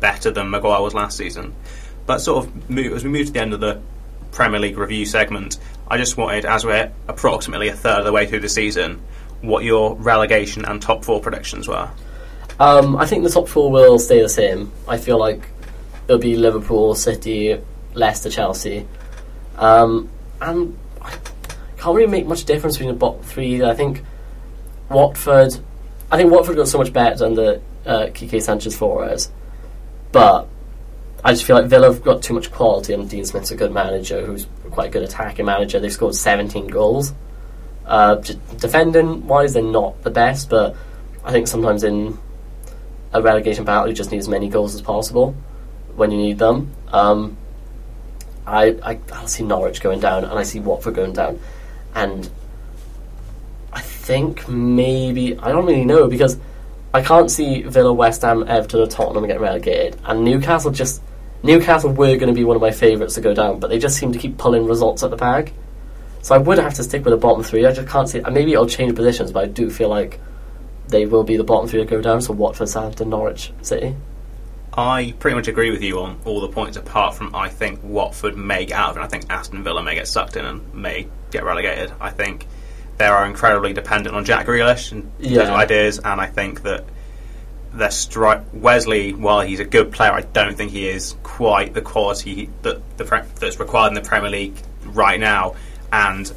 [0.01, 1.55] better than Maguire was last season.
[2.07, 3.81] But sort of move, as we move to the end of the
[4.33, 8.27] Premier League review segment, I just wanted, as we're approximately a third of the way
[8.27, 9.03] through the season,
[9.40, 11.90] what your relegation and top four predictions were.
[12.61, 14.73] Um, I think the top four will stay the same.
[14.87, 15.49] I feel like
[16.07, 17.61] it'll be Liverpool, City,
[17.94, 18.87] Leicester, Chelsea.
[19.59, 20.09] Um,
[20.40, 21.11] and I
[21.77, 23.62] can't really make much difference between the bottom three.
[23.62, 24.03] I think
[24.88, 25.59] Watford.
[26.11, 29.31] I think Watford got so much better under uh, Kike Sanchez Flores,
[30.11, 30.49] but
[31.23, 33.73] I just feel like Villa have got too much quality, and Dean Smith's a good
[33.73, 35.81] manager who's quite a good attacking manager.
[35.81, 37.12] They've scored 17 goals.
[37.85, 38.16] Uh,
[38.59, 40.77] defending wise, they're not the best, but
[41.25, 42.18] I think sometimes in
[43.12, 45.35] a relegation battle, you just need as many goals as possible
[45.97, 46.73] when you need them.
[46.88, 47.37] Um,
[48.48, 51.38] I, I I see Norwich going down, and I see Watford going down,
[51.94, 52.28] and
[53.72, 56.38] I think maybe I don't really know because
[56.94, 61.02] I can't see Villa, West Ham, Everton, or Tottenham get relegated, and Newcastle just
[61.42, 63.96] Newcastle were going to be one of my favourites to go down, but they just
[63.96, 65.52] seem to keep pulling results at the bag.
[66.22, 67.64] So I would have to stick with the bottom three.
[67.64, 68.20] I just can't see.
[68.20, 70.18] Maybe it'll change positions, but I do feel like
[70.88, 72.20] they will be the bottom three to go down.
[72.20, 73.94] So Watford, Southampton, Norwich, City.
[74.79, 78.37] I pretty much agree with you on all the points, apart from I think Watford
[78.37, 79.01] may get out of it.
[79.01, 81.93] I think Aston Villa may get sucked in and may get relegated.
[82.01, 82.47] I think
[82.97, 86.85] they are incredibly dependent on Jack Grealish and his ideas, and I think that
[87.73, 91.83] their stri- Wesley, while he's a good player, I don't think he is quite the
[91.83, 95.57] quality that the pre- that's required in the Premier League right now.
[95.93, 96.33] And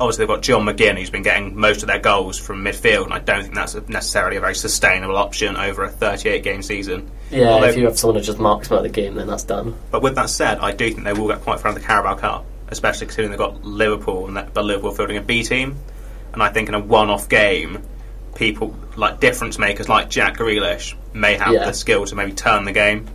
[0.00, 3.12] obviously, they've got John McGinn, who's been getting most of their goals from midfield, and
[3.14, 7.10] I don't think that's a, necessarily a very sustainable option over a 38 game season.
[7.30, 9.26] Yeah, Although- if you have someone who just marks them out of the game, then
[9.26, 9.74] that's done.
[9.90, 12.14] But with that said, I do think they will get quite far in the Carabao
[12.16, 15.76] Cup, especially considering they've got Liverpool and that, but Liverpool fielding a B team.
[16.32, 17.82] And I think in a one-off game,
[18.34, 21.66] people like difference makers like Jack Grealish may have Yeah.
[21.66, 23.06] the skill to maybe turn the game.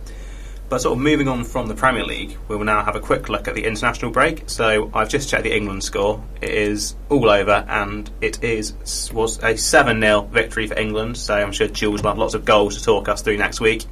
[0.70, 3.28] But sort of moving on from the Premier League, we will now have a quick
[3.28, 4.48] look at the international break.
[4.48, 9.42] So I've just checked the England score; it is all over, and it is was
[9.42, 11.16] a seven 0 victory for England.
[11.16, 13.84] So I'm sure Jules will have lots of goals to talk us through next week.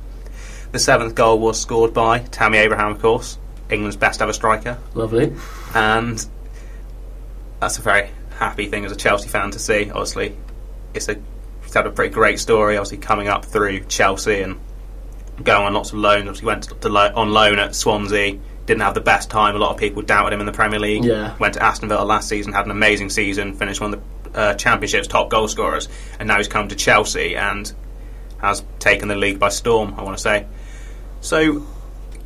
[0.70, 3.38] The seventh goal was scored by Tammy Abraham, of course,
[3.70, 5.34] England's best ever striker, Lovely.
[5.74, 6.24] and
[7.58, 9.90] that's a very happy thing as a Chelsea fan to see.
[9.90, 10.36] Obviously,
[10.94, 11.16] it's a
[11.64, 12.76] it's had a pretty great story.
[12.76, 14.60] Obviously, coming up through Chelsea and
[15.42, 16.22] going on lots of loans.
[16.27, 18.38] Obviously, went to, to lo- on loan at Swansea.
[18.66, 19.57] Didn't have the best time.
[19.57, 21.05] A lot of people doubted him in the Premier League.
[21.05, 21.37] Yeah.
[21.38, 24.55] Went to Aston Villa last season, had an amazing season, finished one of the uh,
[24.55, 27.72] Championship's top goal scorers, and now he's come to Chelsea and
[28.38, 29.94] has taken the league by storm.
[29.96, 30.46] I want to say.
[31.20, 31.66] So,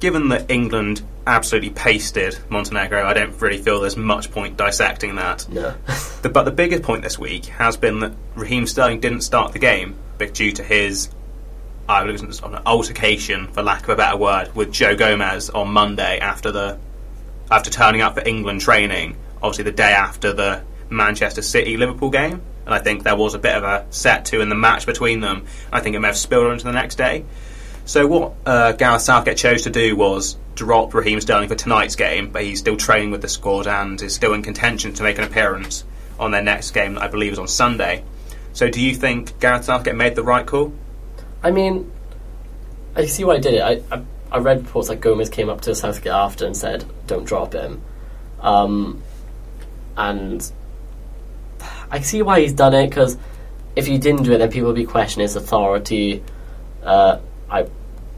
[0.01, 5.49] given that England absolutely pasted Montenegro, I don't really feel there's much point dissecting that.
[5.49, 5.75] No.
[6.23, 9.59] The, but the biggest point this week has been that Raheem Sterling didn't start the
[9.59, 11.09] game, but due to his,
[11.93, 16.19] I was an altercation, for lack of a better word, with Joe Gomez on Monday
[16.21, 16.79] after the
[17.51, 22.41] after turning up for England training, obviously the day after the Manchester City Liverpool game.
[22.65, 25.21] And I think there was a bit of a set to in the match between
[25.21, 25.45] them.
[25.71, 27.27] I think it may have spilled on into the next day.
[27.85, 32.31] So what uh, Gareth Southgate chose to do was drop Raheem Sterling for tonight's game,
[32.31, 35.25] but he's still training with the squad and is still in contention to make an
[35.25, 35.85] appearance
[36.19, 38.03] on their next game I believe is on Sunday.
[38.55, 40.73] So do you think Gareth Southgate made the right call?
[41.43, 41.91] I mean,
[42.95, 43.63] I see why I did it.
[43.63, 47.25] I, I, I read reports that Gomez came up to Southgate after and said, don't
[47.25, 47.83] drop him.
[48.41, 49.03] Um,
[49.97, 50.51] and
[51.91, 53.19] I see why he's done it, because
[53.77, 56.23] if he didn't do it, then people would be questioning his authority.
[56.83, 57.19] Uh,
[57.51, 57.67] I,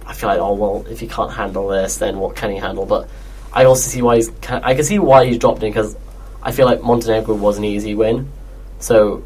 [0.06, 2.86] I feel like, oh, well, if he can't handle this, then what can he handle?
[2.86, 3.08] But
[3.52, 5.96] I also see why he's, I can see why he's dropped it, because
[6.42, 8.30] I feel like Montenegro was an easy win.
[8.78, 9.24] So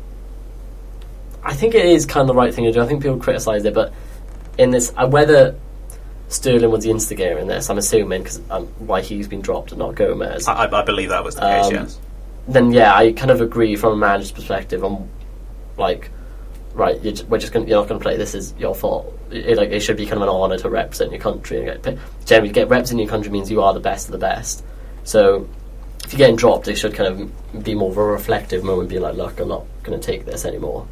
[1.42, 2.80] I think it is kind of the right thing to do.
[2.80, 3.92] I think people criticise it, but
[4.58, 5.56] in this, uh, whether
[6.28, 9.78] Sterling was the instigator in this, I'm assuming because um, why he's been dropped and
[9.78, 10.46] not Gomez.
[10.46, 11.66] I, I believe that was the case.
[11.66, 11.98] Um, yes.
[12.48, 15.08] then yeah, I kind of agree from a manager's perspective on
[15.76, 16.10] like,
[16.74, 18.16] right, you're, ju- we're just gonna, you're not going to play.
[18.16, 19.16] This is your fault.
[19.30, 21.98] It, like it should be kind of an honour to represent your country and get
[22.26, 24.64] generally get reps in your country means you are the best of the best.
[25.04, 25.48] So
[26.04, 27.08] if you're getting dropped, it should kind
[27.54, 30.24] of be more of a reflective moment, be like, look, I'm not going to take
[30.24, 30.86] this anymore.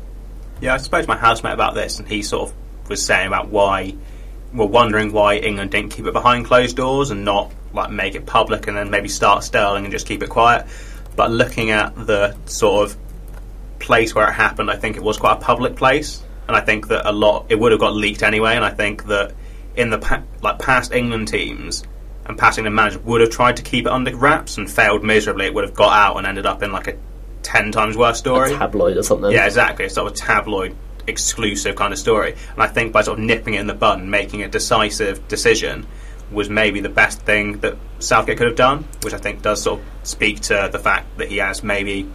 [0.61, 3.48] Yeah, I spoke to my housemate about this, and he sort of was saying about
[3.48, 3.94] why,
[4.54, 8.24] well, wondering why England didn't keep it behind closed doors and not like make it
[8.24, 10.66] public, and then maybe start Sterling and just keep it quiet.
[11.14, 12.96] But looking at the sort of
[13.78, 16.88] place where it happened, I think it was quite a public place, and I think
[16.88, 18.57] that a lot it would have got leaked anyway.
[18.57, 19.34] And I think that
[19.76, 21.84] in the pa- like past England teams
[22.24, 25.46] and past England managers would have tried to keep it under wraps and failed miserably.
[25.46, 26.96] It would have got out and ended up in like a
[27.47, 28.53] ten times worse story.
[28.53, 29.30] A tabloid or something.
[29.30, 29.84] Yeah, exactly.
[29.86, 30.74] It's sort of a tabloid
[31.07, 32.32] exclusive kind of story.
[32.53, 35.26] And I think by sort of nipping it in the bud and making a decisive
[35.28, 35.86] decision
[36.32, 39.78] was maybe the best thing that Southgate could have done, which I think does sort
[39.80, 42.09] of speak to the fact that he has maybe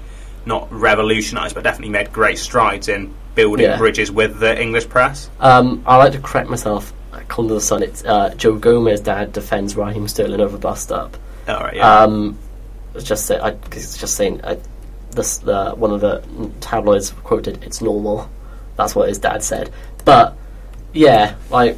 [0.45, 3.77] not revolutionised, but definitely made great strides in building Yeah.
[3.77, 5.29] bridges with the English press.
[5.39, 6.93] Um, I like to correct myself.
[7.37, 7.81] To the sun.
[7.81, 11.15] It's uh, Joe Gomez' dad defends Raheem Sterling over bust up.
[11.47, 11.99] All right, yeah.
[12.01, 12.37] Um,
[13.01, 14.57] just say, I, just saying I,
[15.11, 16.23] this uh, one of the
[16.59, 18.29] tabloids quoted it's normal.
[18.77, 19.71] That's what his dad said.
[20.05, 20.35] But
[20.93, 21.77] yeah, like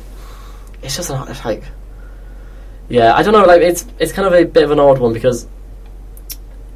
[0.82, 1.64] it's just an, it's like
[2.90, 3.46] yeah, I don't know.
[3.46, 5.48] Like it's it's kind of a bit of an odd one because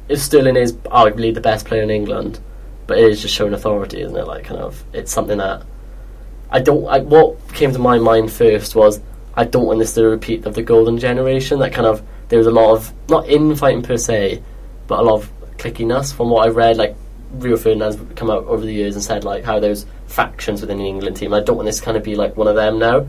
[0.08, 2.40] if Sterling is arguably the best player in England,
[2.86, 4.26] but it is just showing authority, isn't it?
[4.26, 5.62] Like kind of it's something that
[6.50, 6.86] I don't.
[6.86, 9.00] I, what came to my mind first was
[9.34, 11.58] I don't want this to repeat of the golden generation.
[11.58, 14.42] That kind of there was a lot of not infighting per se,
[14.86, 16.76] but a lot of clickiness from what I read.
[16.76, 16.96] Like
[17.32, 20.86] Rio Ferdinand's come out over the years and said like how there's factions within the
[20.86, 21.34] England team.
[21.34, 23.06] I don't want this to kind of be like one of them now.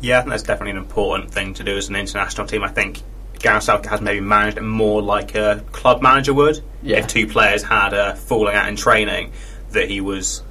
[0.00, 2.62] Yeah, I think that's definitely an important thing to do as an international team.
[2.64, 3.02] I think
[3.38, 6.62] Gareth Southgate has maybe managed it more like a club manager would.
[6.82, 6.98] Yeah.
[6.98, 9.32] If two players had a falling out in training,
[9.70, 10.42] that he was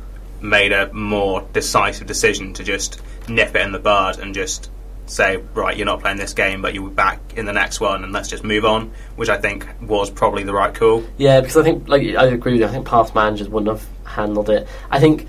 [0.41, 4.69] made a more decisive decision to just nip it in the bud and just
[5.11, 8.03] say, right, you're not playing this game, but you'll be back in the next one,
[8.03, 8.91] and let's just move on.
[9.15, 11.03] Which I think was probably the right call.
[11.17, 12.67] Yeah, because I think, like, I agree with you.
[12.67, 14.67] I think past managers wouldn't have handled it.
[14.89, 15.27] I think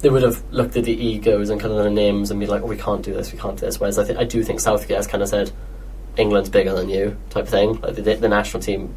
[0.00, 2.62] they would have looked at the egos and kind of the names and be like,
[2.62, 4.60] "Oh, we can't do this, we can't do this." Whereas I think I do think
[4.60, 5.50] Southgate has kind of said,
[6.16, 7.80] "England's bigger than you," type of thing.
[7.80, 8.94] Like the, the national team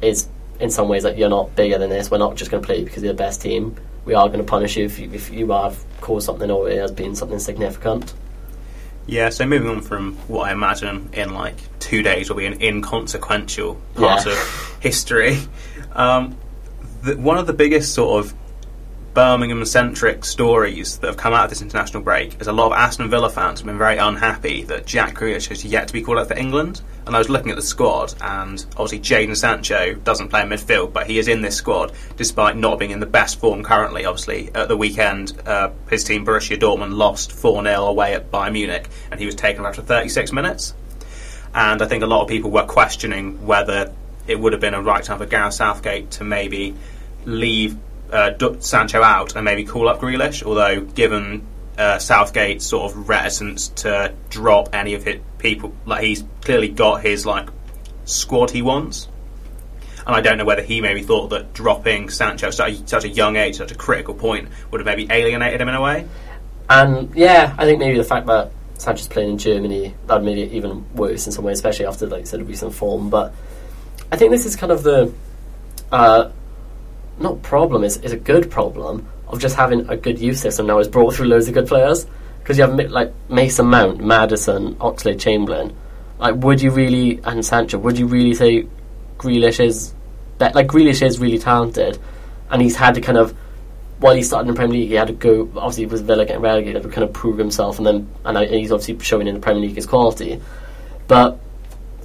[0.00, 2.10] is in some ways like you're not bigger than this.
[2.10, 3.76] We're not just going to play you because you're the best team.
[4.04, 6.78] We are going to punish you if you, if you have caused something or it
[6.78, 8.12] has been something significant.
[9.06, 12.62] Yeah, so moving on from what I imagine in like two days will be an
[12.62, 14.32] inconsequential part Yeah.
[14.32, 15.38] of history.
[15.92, 16.36] Um,
[17.02, 18.34] the, one of the biggest sort of
[19.14, 22.72] Birmingham centric stories that have come out of this international break is a lot of
[22.72, 26.16] Aston Villa fans have been very unhappy that Jack Grealish has yet to be called
[26.16, 26.80] up for England.
[27.04, 30.94] And I was looking at the squad, and obviously Jadon Sancho doesn't play in midfield,
[30.94, 34.06] but he is in this squad despite not being in the best form currently.
[34.06, 38.52] Obviously, at the weekend, uh, his team Borussia Dortmund lost 4 0 away at Bayern
[38.52, 40.72] Munich, and he was taken after 36 minutes.
[41.54, 43.92] And I think a lot of people were questioning whether
[44.26, 46.74] it would have been a right time for Gareth Southgate to maybe
[47.26, 47.76] leave
[48.12, 50.42] uh, Sancho out and maybe call up Grealish.
[50.42, 51.46] Although, given
[51.78, 57.02] uh, Southgate's sort of reticence to drop any of his people, like he's clearly got
[57.02, 57.48] his like
[58.04, 59.08] squad he wants.
[60.06, 63.36] And I don't know whether he maybe thought that dropping Sancho at such a, young
[63.36, 66.08] age, such a critical point, would have maybe alienated him in a way.
[66.68, 70.52] And yeah, I think maybe the fact that Sancho's playing in Germany that made it
[70.52, 73.10] even worse in some way, especially after like said recent form.
[73.10, 73.32] But
[74.10, 75.12] I think this is kind of the
[75.92, 76.30] uh,
[77.22, 80.78] not problem is is a good problem of just having a good youth system now
[80.78, 82.06] has brought through loads of good players
[82.40, 85.74] because you have like Mason Mount, Maddison, Oxlade, Chamberlain.
[86.18, 87.78] Like, would you really and Sancho?
[87.78, 88.66] Would you really say
[89.18, 89.94] Grealish is
[90.38, 91.98] that like Grealish is really talented,
[92.50, 93.34] and he's had to kind of
[94.00, 95.48] while he started in the Premier League, he had to go.
[95.56, 98.72] Obviously, with Villa getting relegated, to kind of prove himself, and then and I- he's
[98.72, 100.40] obviously showing in the Premier League his quality.
[101.06, 101.38] But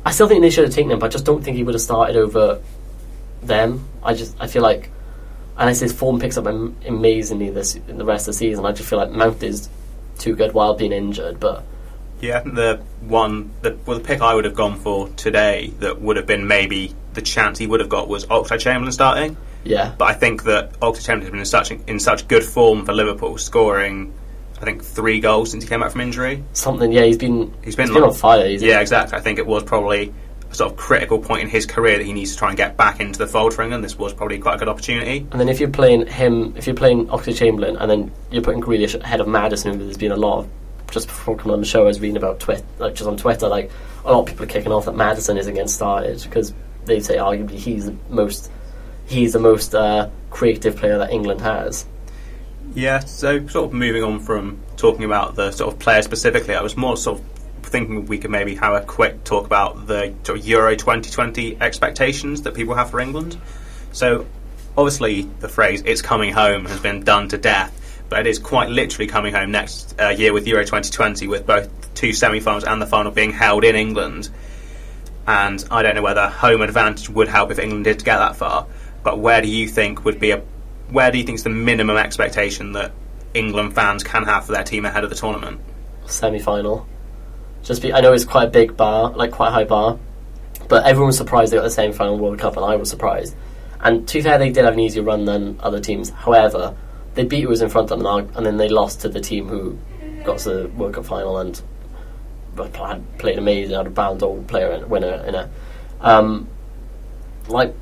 [0.05, 0.99] I still think they should have taken him.
[0.99, 2.59] But I just don't think he would have started over
[3.41, 3.88] them.
[4.03, 4.91] I just I feel like,
[5.58, 8.72] unless his form picks up am- amazingly this in the rest of the season, I
[8.72, 9.70] just feel like Mount is
[10.20, 11.39] too good while being injured.
[11.39, 11.64] But
[12.22, 15.74] Yeah, I think the one, the, well, the pick I would have gone for today
[15.80, 19.38] that would have been maybe the chance he would have got was Oxlade Chamberlain starting.
[19.64, 22.86] yeah, But I think that Oxlade Chamberlain has been in such in such good form
[22.86, 24.14] for Liverpool, scoring
[24.60, 26.43] I think three goals since he came back from injury.
[26.53, 26.91] something.
[26.91, 28.47] Yeah, he's been He's been he's been on fire.
[28.47, 29.18] He's Yeah, exactly.
[29.18, 30.14] I think it was probably
[30.58, 32.99] sort of critical point in his career that he needs to try and get back
[32.99, 35.20] into the fold for England, this was probably quite a good opportunity.
[35.32, 38.62] And then if you're playing him, if you're playing Oxlade Chamberlain, and then you're putting
[38.62, 40.49] Grealish ahead of Maddison, who there's been a lot of
[40.89, 43.47] just before coming on the show, I was reading about Twitter, like just on Twitter,
[43.47, 43.70] like
[44.03, 46.53] a lot of people are kicking off that Maddison isn't getting started because
[46.86, 48.49] they say arguably he's the most,
[49.05, 51.86] he's the most uh, creative player that England has.
[52.74, 56.62] Yeah, so sort of moving on from talking about the sort of player specifically, I
[56.64, 57.26] was more sort of
[57.68, 60.13] thinking we could maybe have a quick talk about the
[60.43, 63.38] Euro 2020 expectations that people have for England.
[63.91, 64.26] So,
[64.78, 68.70] obviously, the phrase "it's coming home" has been done to death, but it is quite
[68.70, 72.86] literally coming home next uh, year with Euro 2020, with both two semi-finals and the
[72.86, 74.30] final being held in England.
[75.26, 78.65] And I don't know whether home advantage would help if England did get that far.
[79.03, 80.41] But where do you think would be a
[80.89, 82.93] where do you think is the minimum expectation that
[83.34, 85.59] England fans can have for their team ahead of the tournament?
[86.05, 86.88] Semi final.
[87.64, 89.99] Just be, I know it's quite a big bar, like quite a high bar,
[90.68, 93.36] but everyone was surprised they got the same final World Cup, and I was surprised.
[93.82, 96.10] And to be fair, they did have an easier run than other teams.
[96.10, 96.76] However,
[97.14, 99.47] they beat who was in front of them, and then they lost to the team
[99.47, 99.78] who
[100.24, 101.62] got to the World Cup final and
[103.18, 105.49] played amazing, had a Ballon d'Or player winner in it.
[106.01, 106.47] Um,
[107.47, 107.74] like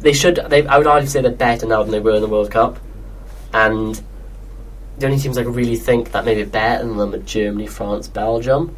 [0.00, 0.36] they should.
[0.48, 2.78] They, I would argue say they're better now than they were in the World Cup,
[3.52, 4.00] and
[4.98, 8.08] the only teams I could really think that maybe better than them are Germany, France,
[8.08, 8.76] Belgium.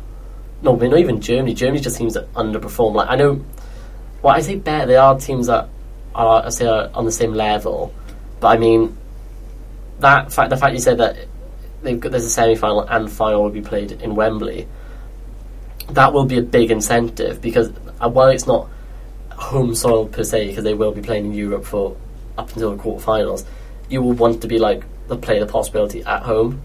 [0.67, 1.55] No, but not even Germany.
[1.55, 2.95] Germany just seems to underperform.
[2.95, 3.41] Like I know,
[4.21, 4.85] well, I say better.
[4.85, 5.69] They are teams that
[6.12, 7.95] are, I say, are on the same level,
[8.41, 8.99] but I mean
[10.01, 10.51] that fact.
[10.51, 11.29] The fact you said that
[11.83, 14.67] they've got there's a semi final and final will be played in Wembley.
[15.91, 18.69] That will be a big incentive because uh, while it's not
[19.31, 21.97] home soil per se, because they will be playing in Europe for
[22.37, 23.45] up until the quarterfinals,
[23.89, 26.61] you will want to be like the play the possibility at home,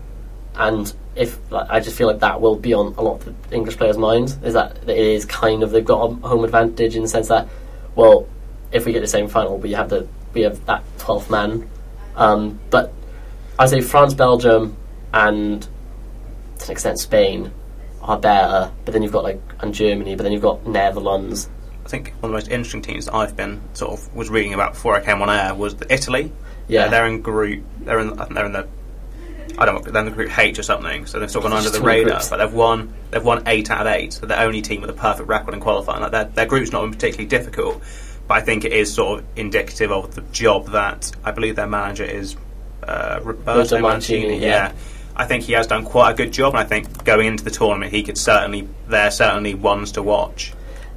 [0.56, 3.55] and if like, I just feel like that will be on a lot of the
[3.55, 7.03] English players' minds is that it is kind of they've got a home advantage in
[7.03, 7.47] the sense that
[7.95, 8.28] well,
[8.72, 11.70] if we get the same final, we have the we have that twelfth man,
[12.16, 12.93] um, but
[13.59, 14.78] I say France, Belgium,
[15.14, 17.51] and to an extent Spain
[18.01, 21.49] are better, but then you've got like and Germany, but then you've got Netherlands
[21.86, 24.53] I think one of the most interesting teams that I've been sort of was reading
[24.53, 26.32] about before I came on air was Italy.
[26.68, 27.64] Yeah, uh, they're in group.
[27.80, 28.16] They're in.
[28.34, 28.68] They're in the.
[29.57, 29.91] I don't know.
[29.91, 31.05] They're in the group H or something.
[31.05, 32.13] So they've sort of gone under the radar.
[32.13, 32.29] Groups.
[32.29, 32.93] But they've won.
[33.11, 34.13] They've won eight out of eight.
[34.13, 36.01] So they're the only team with a perfect record in qualifying.
[36.01, 37.81] Like their, their group's not been particularly difficult,
[38.27, 41.67] but I think it is sort of indicative of the job that I believe their
[41.67, 42.35] manager is
[42.83, 43.81] uh, Roberto Mancini.
[43.81, 44.47] Mancini yeah.
[44.47, 44.73] yeah.
[45.15, 47.51] I think he has done quite a good job, and I think going into the
[47.51, 48.67] tournament, he could certainly.
[48.87, 50.53] They're certainly ones to watch.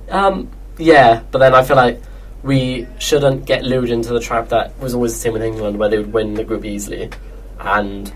[0.09, 2.01] Um, yeah, but then I feel like
[2.42, 5.88] we shouldn't get lured into the trap that was always the same with England, where
[5.88, 7.11] they would win the group easily,
[7.59, 8.12] and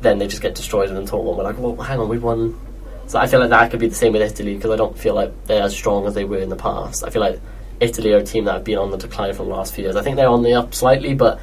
[0.00, 1.36] then they just get destroyed in the tournament.
[1.38, 2.58] We're like, well, hang on, we've won.
[3.06, 5.14] So I feel like that could be the same with Italy because I don't feel
[5.14, 7.04] like they're as strong as they were in the past.
[7.04, 7.40] I feel like
[7.80, 9.96] Italy are a team that have been on the decline for the last few years.
[9.96, 11.40] I think they're on the up slightly, but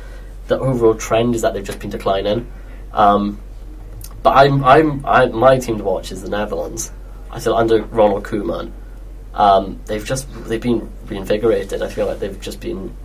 [0.47, 2.51] the overall trend is that they've just been declining.
[2.93, 3.39] Um,
[4.21, 6.91] but I'm, I'm, I, my team to watch is the Netherlands.
[7.31, 8.71] I feel under Ronald Koeman
[9.35, 11.81] um, they've just they've been reinvigorated.
[11.81, 12.95] I feel like they've just been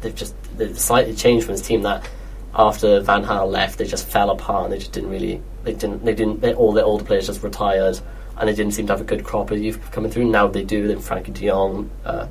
[0.00, 2.08] they've just they've slightly changed from this team that
[2.54, 6.04] after Van Gaal left, they just fell apart and they just didn't really they didn't
[6.04, 7.98] they didn't they, all the older players just retired
[8.36, 10.24] and they didn't seem to have a good crop of youth coming through.
[10.24, 10.88] Now they do.
[10.88, 12.26] Then Frenkie De Jong, uh,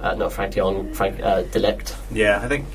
[0.00, 1.96] uh, not Frank De Jong, Frank uh, De Ligt.
[2.12, 2.66] Yeah, I think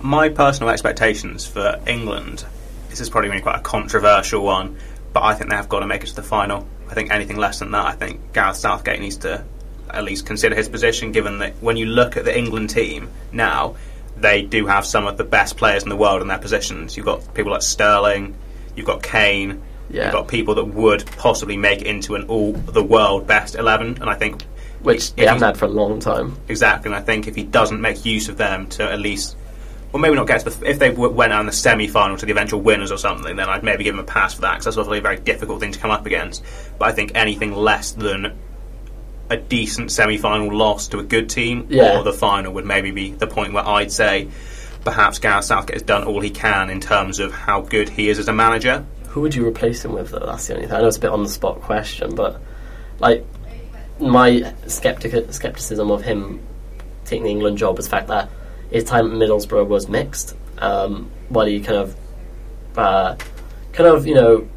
[0.00, 2.44] my personal expectations for England.
[2.88, 4.76] This is probably going to be quite a controversial one,
[5.12, 6.66] but I think they have got to make it to the final.
[6.88, 9.44] I think anything less than that, I think Gareth Southgate needs to
[9.88, 13.76] at least consider his position, given that when you look at the England team now,
[14.20, 16.96] they do have some of the best players in the world in their positions.
[16.96, 18.36] You've got people like Sterling,
[18.76, 20.04] you've got Kane, yeah.
[20.04, 23.98] you've got people that would possibly make it into an all the world best 11,
[24.00, 24.44] and I think.
[24.82, 26.38] Which they haven't had for a long time.
[26.48, 29.36] Exactly, and I think if he doesn't make use of them to at least
[29.92, 30.70] well, maybe not get to the.
[30.70, 33.48] If they went out in the semi final to the eventual winners or something, then
[33.48, 35.72] I'd maybe give him a pass for that because that's obviously a very difficult thing
[35.72, 36.44] to come up against.
[36.78, 38.38] But I think anything less than
[39.30, 41.98] a decent semi final loss to a good team yeah.
[41.98, 44.28] or the final would maybe be the point where I'd say
[44.84, 48.18] perhaps Gareth Southgate has done all he can in terms of how good he is
[48.18, 48.84] as a manager.
[49.08, 50.20] Who would you replace him with, though?
[50.20, 50.76] That's the only thing.
[50.76, 52.40] I know it's a bit on the spot question, but
[52.98, 53.24] like
[54.00, 56.40] my skeptic- skepticism of him
[57.04, 58.30] taking the England job is the fact that
[58.70, 60.36] his time at Middlesbrough was mixed.
[60.58, 61.96] Um, while he kind of,
[62.76, 63.16] uh,
[63.72, 64.48] kind of, you know,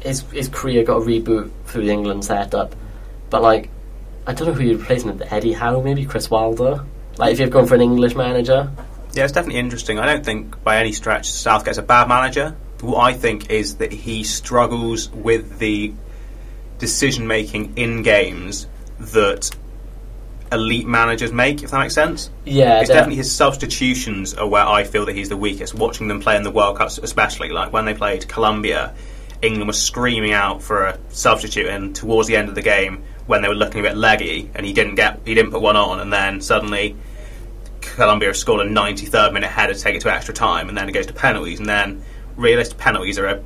[0.00, 2.74] his his career got a reboot through the England setup,
[3.30, 3.68] but like,
[4.28, 5.32] I don't know who you'd replace him with.
[5.32, 6.84] Eddie Howe, maybe Chris Wilder.
[7.16, 8.70] Like, if you've gone for an English manager.
[9.14, 9.98] Yeah, it's definitely interesting.
[9.98, 12.54] I don't think by any stretch Southgate's a bad manager.
[12.82, 15.94] What I think is that he struggles with the
[16.78, 18.66] decision making in games
[19.00, 19.50] that
[20.52, 22.30] elite managers make, if that makes sense.
[22.44, 25.74] Yeah, It's definitely his substitutions are where I feel that he's the weakest.
[25.74, 28.94] Watching them play in the World Cups, especially like when they played Colombia,
[29.40, 33.42] England was screaming out for a substitute, and towards the end of the game, when
[33.42, 36.00] they were looking a bit leggy, and he didn't get, he didn't put one on,
[36.00, 36.96] and then suddenly
[37.80, 40.92] Colombia scored a 93rd minute header to take it to extra time, and then it
[40.92, 42.02] goes to penalties, and then
[42.36, 43.42] realistic penalties are a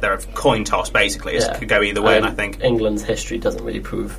[0.00, 1.34] they're a coin toss basically.
[1.34, 1.58] It Yeah.
[1.58, 4.16] could go either way, and I think England's history doesn't really prove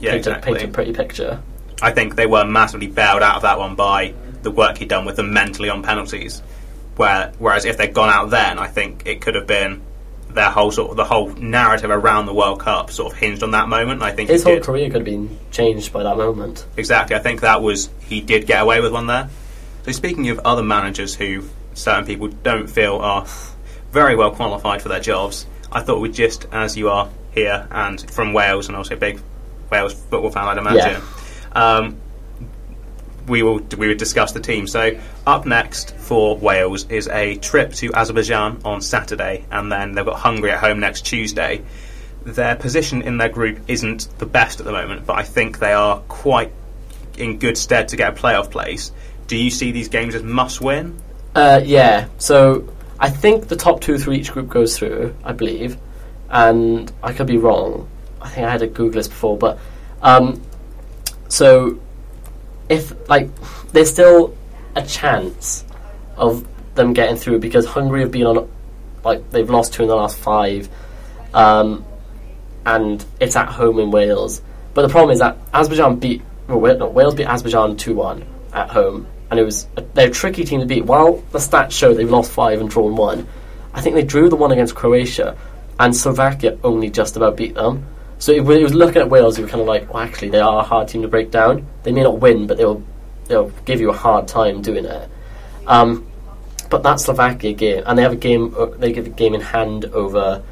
[0.00, 0.52] yeah, paint, exactly.
[0.52, 1.40] a, paint a pretty picture.
[1.80, 5.04] I think they were massively bailed out of that one by the work he'd done
[5.04, 6.42] with them mentally on penalties.
[6.96, 9.80] Where, whereas if they'd gone out then, I think it could have been
[10.34, 13.50] their whole sort of the whole narrative around the World Cup sort of hinged on
[13.52, 14.02] that moment.
[14.02, 16.66] I think His whole did career could have been changed by that moment.
[16.76, 17.16] exactly.
[17.16, 19.28] I think that was he did get away with one there.
[19.84, 23.26] So speaking of other managers who certain people don't feel are
[23.92, 28.00] very well qualified for their jobs, I thought we'd just, as you are here and
[28.10, 29.20] from Wales and also a big
[29.70, 31.02] Wales football fan, I'd imagine,
[31.52, 31.99] um,
[33.30, 34.66] we will we would discuss the team.
[34.66, 40.04] So up next for Wales is a trip to Azerbaijan on Saturday, and then they've
[40.04, 41.62] got Hungary at home next Tuesday.
[42.24, 45.72] Their position in their group isn't the best at the moment, but I think they
[45.72, 46.52] are quite
[47.16, 48.92] in good stead to get a playoff place.
[49.26, 51.00] Do you see these games as must win?
[51.34, 52.68] Uh, yeah, so
[52.98, 55.78] I think the top two through each group goes through, I believe,
[56.28, 57.88] and I could be wrong.
[58.20, 59.58] I think I had to Google this before, but
[60.02, 60.42] um,
[61.28, 61.78] so
[62.70, 63.28] if like
[63.72, 64.34] there's still
[64.74, 65.64] a chance
[66.16, 66.46] of
[66.76, 68.48] them getting through because Hungary have been on
[69.04, 70.68] like they've lost two in the last five,
[71.34, 71.84] um,
[72.64, 74.40] and it's at home in Wales.
[74.72, 78.70] But the problem is that Azerbaijan beat well, no, Wales beat Azerbaijan two one at
[78.70, 80.84] home, and it was a, they're a tricky team to beat.
[80.84, 83.26] While the stats show they've lost five and drawn one,
[83.74, 85.36] I think they drew the one against Croatia,
[85.80, 87.84] and Slovakia only just about beat them.
[88.20, 90.40] So it, we was looking at Wales, you were kind of like, well, actually, they
[90.40, 91.66] are a hard team to break down.
[91.84, 92.82] They may not win, but they'll
[93.24, 95.08] they'll give you a hard time doing it.
[95.66, 96.06] Um,
[96.68, 98.54] but that Slovakia game, and they have a game.
[98.56, 100.42] uh, They give a game in hand over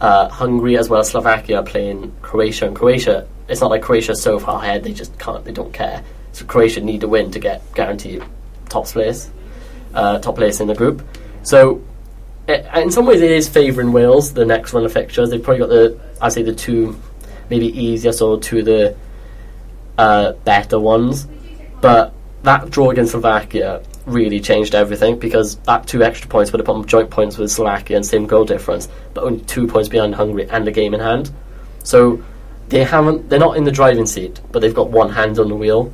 [0.00, 2.66] uh, Hungary as well as Slovakia playing Croatia.
[2.66, 5.44] And Croatia, it's not like Croatia's so far ahead; they just can't.
[5.44, 6.02] They don't care.
[6.32, 8.24] So Croatia need to win to get guaranteed
[8.68, 9.30] top place,
[9.94, 11.06] uh, top place in the group.
[11.44, 11.80] So.
[12.48, 14.34] It, in some ways, it is favouring Wales.
[14.34, 17.00] The next run of fixtures, they've probably got the, I'd say, the two
[17.50, 18.96] maybe easier or two of the
[19.98, 21.26] uh, better ones.
[21.80, 26.66] But that draw against Slovakia really changed everything because that two extra points would have
[26.66, 30.14] put them joint points with Slovakia and same goal difference, but only two points behind
[30.14, 31.30] Hungary and the game in hand.
[31.84, 32.22] So
[32.68, 35.56] they haven't they're not in the driving seat, but they've got one hand on the
[35.56, 35.92] wheel.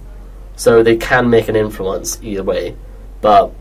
[0.57, 2.77] So they can make an influence either way.
[3.21, 3.53] But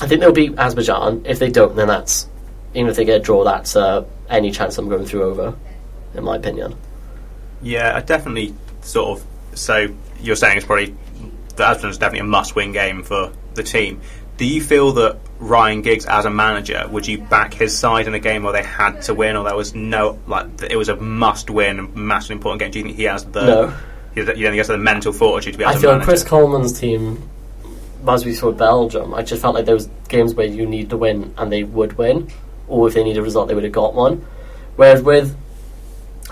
[0.00, 1.22] I think they'll beat Azerbaijan.
[1.24, 2.28] If they don't, then that's
[2.74, 5.56] even if they get a draw, that's uh, any chance I'm going through over,
[6.14, 6.76] in my opinion.
[7.64, 9.26] Yeah, I definitely sort of.
[9.58, 9.88] So
[10.20, 10.94] you're saying it's probably
[11.56, 14.00] the Azerbaijan's definitely a must-win game for the team.
[14.36, 18.14] Do you feel that Ryan Giggs, as a manager, would you back his side in
[18.14, 20.96] a game where they had to win, or there was no like it was a
[20.96, 22.70] must-win, massively important game?
[22.70, 23.44] Do you think he has the?
[23.44, 23.76] No.
[24.14, 26.22] You don't think he has the mental fortitude to be able I feel Chris?
[26.22, 27.28] Coleman's team,
[28.06, 30.96] as we saw Belgium, I just felt like there was games where you need to
[30.96, 32.30] win and they would win,
[32.68, 34.24] or if they need a result, they would have got one.
[34.76, 35.36] Whereas with,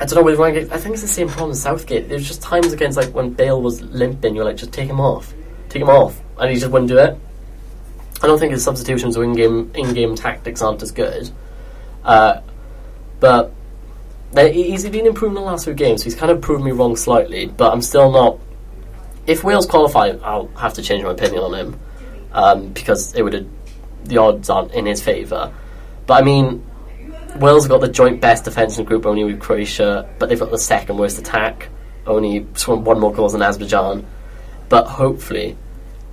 [0.02, 2.08] I don't know, with Ryan Giggs, I think it's the same problem as Southgate.
[2.08, 5.32] There's just times against like when Bale was limping, you're like, just take him off,
[5.68, 7.16] take him off, and he just wouldn't do it.
[8.20, 11.30] I don't think his substitutions or in-game in-game tactics aren't as good,
[12.02, 12.40] uh,
[13.20, 13.52] but
[14.34, 16.00] he's been improving the last few games.
[16.00, 18.40] So he's kind of proved me wrong slightly, but I'm still not
[19.26, 21.80] if Wales qualify, I'll have to change my opinion on him
[22.32, 23.48] um, because it would
[24.04, 25.54] the odds aren't in his favour.
[26.06, 26.64] But I mean,
[27.36, 30.38] Wales have got the joint best defence in the group only with Croatia, but they've
[30.38, 31.68] got the second worst attack,
[32.06, 34.06] only one more goals than Azerbaijan.
[34.68, 35.56] But hopefully,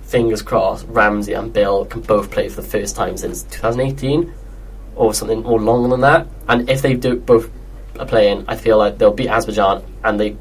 [0.02, 4.32] fingers crossed, Ramsey and Bill can both play for the first time since 2018
[4.96, 6.26] or something more longer than that.
[6.48, 7.50] And if they do both
[7.98, 10.36] are playing, I feel like they'll beat Azerbaijan and they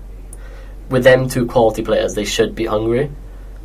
[0.90, 3.12] with them two quality players, they should be hungry.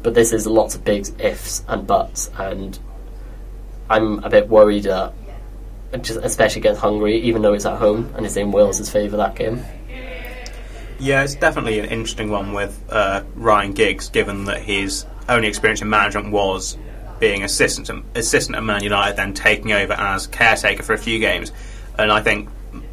[0.02, 2.78] But this is lots of big ifs and buts, and
[3.88, 5.12] I'm a bit worried, uh,
[6.02, 9.36] just especially against Hungary, even though it's at home and it's in Wales' favour that
[9.36, 9.64] game.
[10.98, 15.82] Yeah, it's definitely an interesting one with uh, Ryan Giggs, given that his only experience
[15.82, 16.78] in management was
[17.18, 21.52] being assistant assistant at Man United, then taking over as caretaker for a few games.
[21.98, 22.48] And I think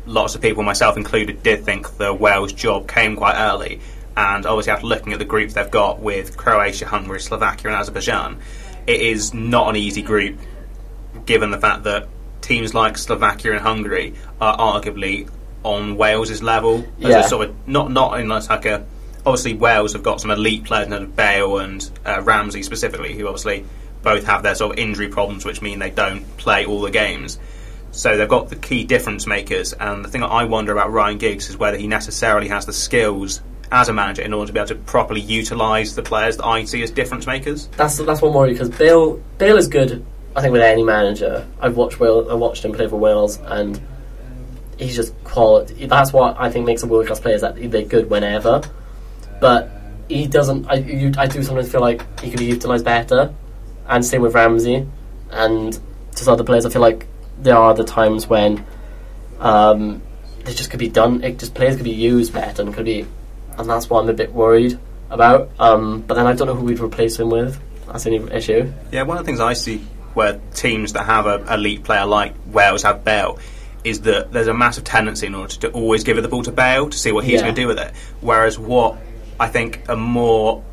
[0.06, 3.82] lots of people, myself included, did think the Wales job came quite early.
[4.16, 8.40] And obviously, after looking at the groups they've got with Croatia, Hungary, Slovakia, and Azerbaijan,
[8.88, 10.38] it is not an easy group,
[11.26, 12.08] given the fact that
[12.42, 15.30] teams like Slovakia and Hungary are arguably
[15.64, 17.20] on Wales's level as Yeah.
[17.20, 18.84] a sort of not not in like a
[19.26, 23.66] obviously Wales have got some elite players, and Bale and uh, Ramsey specifically, who obviously
[24.02, 27.38] both have their sort of injury problems, which mean they don't play all the games.
[27.92, 31.18] So they've got the key difference makers, and the thing that I wonder about Ryan
[31.18, 34.60] Giggs is whether he necessarily has the skills as a manager in order to be
[34.60, 37.68] able to properly utilise the players that I see as difference makers.
[37.78, 40.06] That's that's one worry because Bale Bale is good.
[40.36, 43.80] I think with any manager, I've watched I watched him play for Wales, and
[44.78, 45.86] he's just quality.
[45.86, 48.62] That's what I think makes a world class player is that they're good whenever.
[49.42, 49.70] But
[50.08, 50.70] he doesn't.
[50.70, 53.34] I you, I do sometimes feel like he could be utilised better,
[53.88, 54.88] and same with Ramsey,
[55.32, 55.78] and
[56.12, 56.66] just other players.
[56.66, 57.08] I feel like
[57.40, 58.66] there are the times when
[59.40, 60.02] um,
[60.46, 61.24] just could be done.
[61.24, 63.06] It just players could be used better and could be,
[63.58, 64.80] and that's what I'm a bit worried
[65.10, 65.50] about.
[65.60, 67.60] Um, but then I don't know who we'd replace him with.
[67.88, 68.72] That's only issue.
[68.94, 72.34] Yeah, one of the things I see where teams that have an elite player like
[72.48, 73.40] Wales have Bale
[73.84, 76.90] is that there's a massive tendency in order to always give the ball to Bale
[76.90, 77.42] to see what he's Yeah.
[77.44, 77.92] going to do with it.
[78.22, 78.98] Whereas what
[79.40, 80.64] I think a more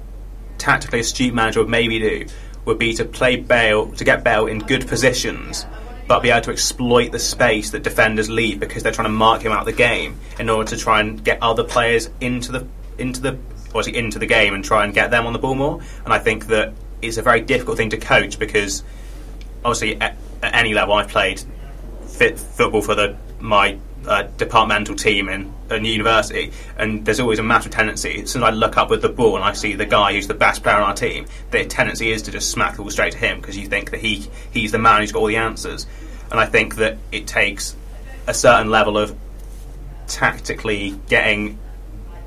[0.58, 2.26] tactically astute manager would maybe do
[2.64, 5.64] would be to play Bale to get Bale in good positions,
[6.06, 9.42] but be able to exploit the space that defenders leave because they're trying to mark
[9.42, 12.66] him out of the game in order to try and get other players into the
[12.98, 15.80] into the obviously into the game and try and get them on the ball more.
[16.04, 18.82] And I think that it's a very difficult thing to coach because
[19.64, 21.42] obviously at, at any level I've played
[22.06, 27.42] fit football for the my uh, departmental team in a university, and there's always a
[27.42, 28.22] massive tendency.
[28.22, 30.26] As soon as I look up with the ball and I see the guy who's
[30.26, 33.12] the best player on our team, the tendency is to just smack the ball straight
[33.12, 35.86] to him because you think that he he's the man who's got all the answers.
[36.30, 37.76] And I think that it takes
[38.26, 39.16] a certain level of
[40.06, 41.58] tactically getting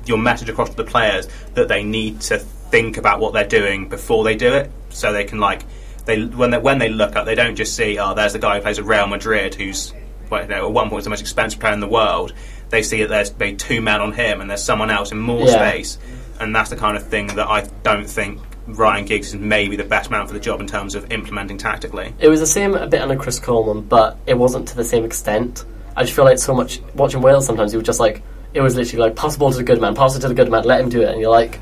[0.04, 3.88] your message across to the players that they need to think about what they're doing
[3.88, 5.62] before they do it, so they can like
[6.04, 8.56] they when they when they look up, they don't just see oh there's the guy
[8.56, 9.92] who plays at Real Madrid who's
[10.30, 12.32] well, you know, at one point was the most expensive player in the world.
[12.70, 15.40] They see that there's maybe two men on him and there's someone else in more
[15.46, 15.70] Yeah.
[15.70, 15.98] space,
[16.40, 19.84] and that's the kind of thing that I don't think Ryan Giggs is maybe the
[19.84, 22.14] best man for the job in terms of implementing tactically.
[22.18, 25.04] It was the same a bit under Chris Coleman, but it wasn't to the same
[25.04, 25.64] extent.
[25.96, 27.74] I just feel like so much watching Wales sometimes.
[27.74, 28.22] It was just like
[28.54, 30.34] it was literally like pass the ball to the good man, pass it to the
[30.34, 31.58] good man, let him do it, and you're like,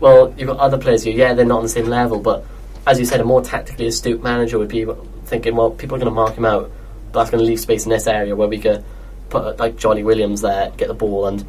[0.00, 1.14] well, you've got other players here.
[1.14, 2.44] Yeah, they're not on the same level, but
[2.86, 4.86] as you said, a more tactically astute manager would be
[5.24, 6.70] thinking, well, people are going to mark him out,
[7.12, 8.84] but that's going to leave space in this area where we could
[9.30, 11.44] put like Johnny Williams there, get the ball, and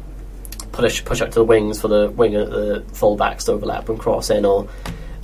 [0.72, 4.30] push push out to the wings for the wing the fullbacks to overlap and cross
[4.30, 4.68] in, or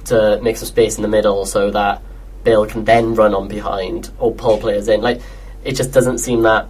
[0.07, 2.03] to make some space in the middle so that
[2.45, 5.01] Bill can then run on behind or pull players in.
[5.01, 5.21] Like
[5.65, 6.69] it just doesn't seem that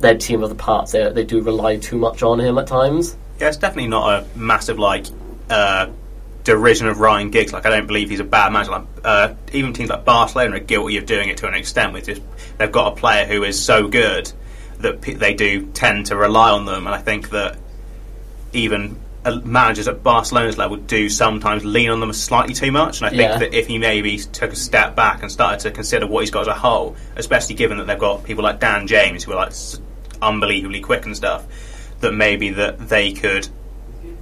[0.00, 3.16] their team of the parts they they do rely too much on him at times.
[3.40, 5.06] Yeah, it's definitely not a massive like
[5.50, 5.88] uh,
[6.44, 7.52] derision of Ryan Giggs.
[7.52, 8.72] Like I don't believe he's a bad manager.
[8.72, 11.92] Like, uh, even teams like Barcelona are guilty of doing it to an extent.
[11.92, 12.22] With just
[12.58, 14.30] they've got a player who is so good
[14.78, 17.56] that p- they do tend to rely on them, and I think that
[18.52, 22.98] even uh, managers at Barcelona's level do sometimes lean on them slightly too much.
[23.00, 23.38] And I think Yeah.
[23.38, 26.42] that if he maybe took a step back and started to consider what he's got
[26.42, 29.48] as a whole, especially given that they've got people like Dan James who are like
[29.52, 29.80] s-
[30.20, 31.44] unbelievably quick and stuff,
[32.00, 33.48] that maybe that they could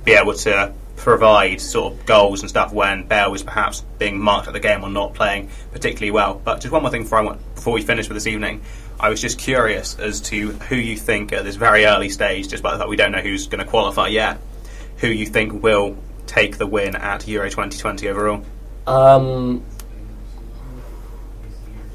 [0.04, 4.46] be able to provide sort of goals and stuff when Bale was perhaps being marked
[4.46, 6.40] at the game or not playing particularly well.
[6.44, 8.62] But just one more thing before, I want, before we finish for this evening,
[9.00, 12.62] I was just curious as to who you think at this very early stage, just
[12.62, 14.38] by the fact we don't know who's going to qualify yet,
[14.98, 18.44] who you think will take the win at Euro 2020 overall.
[18.86, 19.64] Um,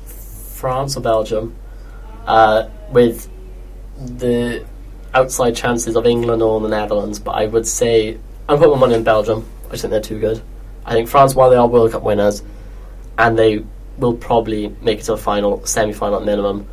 [0.06, 1.56] France or Belgium,
[2.26, 3.30] uh, with
[3.98, 4.66] the
[5.14, 8.18] outside chances of England or the Netherlands, but I would say
[8.50, 9.46] I'm putting my money on Belgium.
[9.68, 10.42] I just think they're too good.
[10.86, 12.44] I think France, while they are World Cup winners,
[13.18, 13.66] and they
[13.98, 16.68] will probably make it to a final, semi-final at minimum.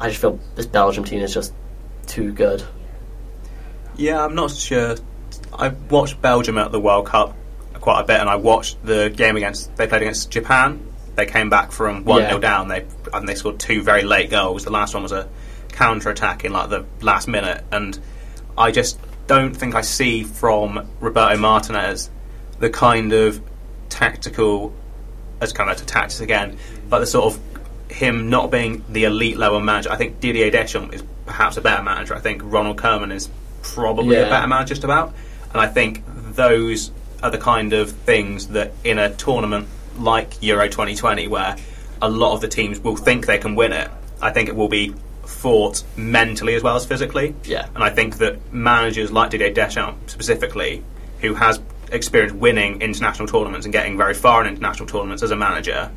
[0.00, 1.52] I just feel this Belgium team is just
[2.06, 2.62] too good.
[3.96, 4.96] Yeah, I'm not sure.
[5.52, 7.36] I watched Belgium at the World Cup
[7.74, 10.84] quite a bit, and I watched the game against they played against Japan.
[11.16, 12.38] They came back from one 0 Yeah.
[12.38, 12.68] down.
[12.68, 14.64] They and they scored two very late goals.
[14.64, 15.28] The last one was a
[15.72, 17.98] counter attack in like the last minute, and
[18.56, 18.98] I just
[19.28, 22.10] don't think I see from Roberto Martinez
[22.58, 23.40] the kind of
[23.88, 24.74] tactical,
[25.40, 26.58] as kind of to tactics again,
[26.88, 27.40] but the sort of
[27.90, 29.92] him not being the elite level manager.
[29.92, 32.14] I think Didier Deschamps is perhaps a better manager.
[32.14, 33.28] I think Ronald Koeman is
[33.62, 35.14] probably a better manager just about.
[35.52, 36.02] And I think
[36.34, 36.90] those
[37.22, 39.68] are the kind of things that in a tournament
[39.98, 41.56] like Euro 2020, where
[42.00, 44.68] a lot of the teams will think they can win it, I think it will
[44.68, 44.94] be
[45.28, 47.34] fought mentally as well as physically.
[47.44, 47.68] Yeah.
[47.74, 50.82] And I think that managers like Didier Deschamps specifically,
[51.20, 51.60] who has
[51.92, 55.90] experience winning international tournaments and getting very far in international tournaments as a manager,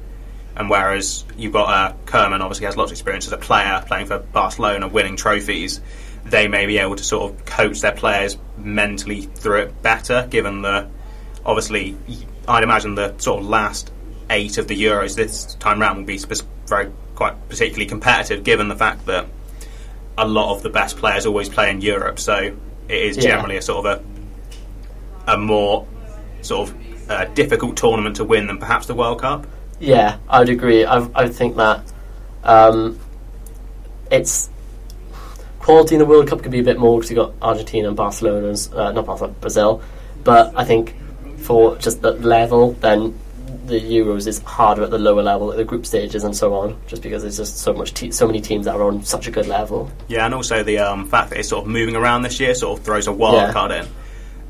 [0.55, 4.07] and whereas you've got uh, Koeman, obviously has lots of experience as a player playing
[4.07, 5.81] for Barcelona, winning trophies.
[6.25, 10.61] They may be able to sort of coach their players mentally through it better, given
[10.61, 10.89] the
[11.45, 11.97] obviously
[12.47, 13.91] I'd imagine the sort of last
[14.29, 16.19] eight of the Euros this time round will be
[16.67, 16.91] very
[17.21, 19.27] quite particularly competitive, given the fact that
[20.17, 22.17] a lot of the best players always play in Europe.
[22.17, 22.35] So
[22.89, 23.23] it is Yeah.
[23.23, 23.99] generally a sort of
[25.27, 25.85] a a more
[26.41, 26.75] sort of
[27.11, 29.45] uh, difficult tournament to win than perhaps the World Cup.
[29.79, 30.83] Yeah, I would agree.
[30.83, 31.81] I, I think that
[32.43, 32.97] um,
[34.09, 34.49] it's
[35.59, 37.95] quality in the World Cup could be a bit more because you've got Argentina and
[37.95, 39.83] Barcelona's uh, not Barcelona, Brazil.
[40.23, 40.95] But I think
[41.37, 43.13] for just the level, then
[43.71, 46.77] the Euros is harder at the lower level, at the group stages and so on,
[46.87, 49.31] just because there's just so much, te- so many teams that are on such a
[49.31, 49.89] good level.
[50.07, 52.77] Yeah, and also the um, fact that it's sort of moving around this year sort
[52.79, 53.51] of throws a wild Yeah.
[53.53, 53.87] card in.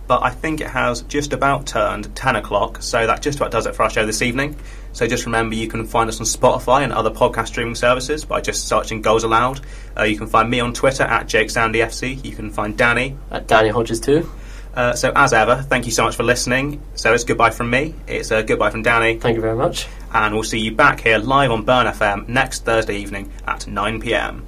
[0.07, 3.65] But I think it has just about turned 10 o'clock, so that just about does
[3.65, 4.57] it for our show this evening.
[4.91, 8.41] So just remember you can find us on Spotify and other podcast streaming services by
[8.41, 9.61] just searching Goals Aloud.
[9.97, 12.25] Uh, you can find me on Twitter at JakeSandyFC.
[12.25, 13.17] You can find Danny.
[13.29, 14.29] At Danny Hodges too.
[14.73, 16.81] Uh, so as ever, thank you so much for listening.
[16.95, 17.95] So it's goodbye from me.
[18.07, 19.17] It's uh, goodbye from Danny.
[19.17, 19.87] Thank you very much.
[20.13, 24.43] And we'll see you back here live on Burn FM next Thursday evening at 9pm.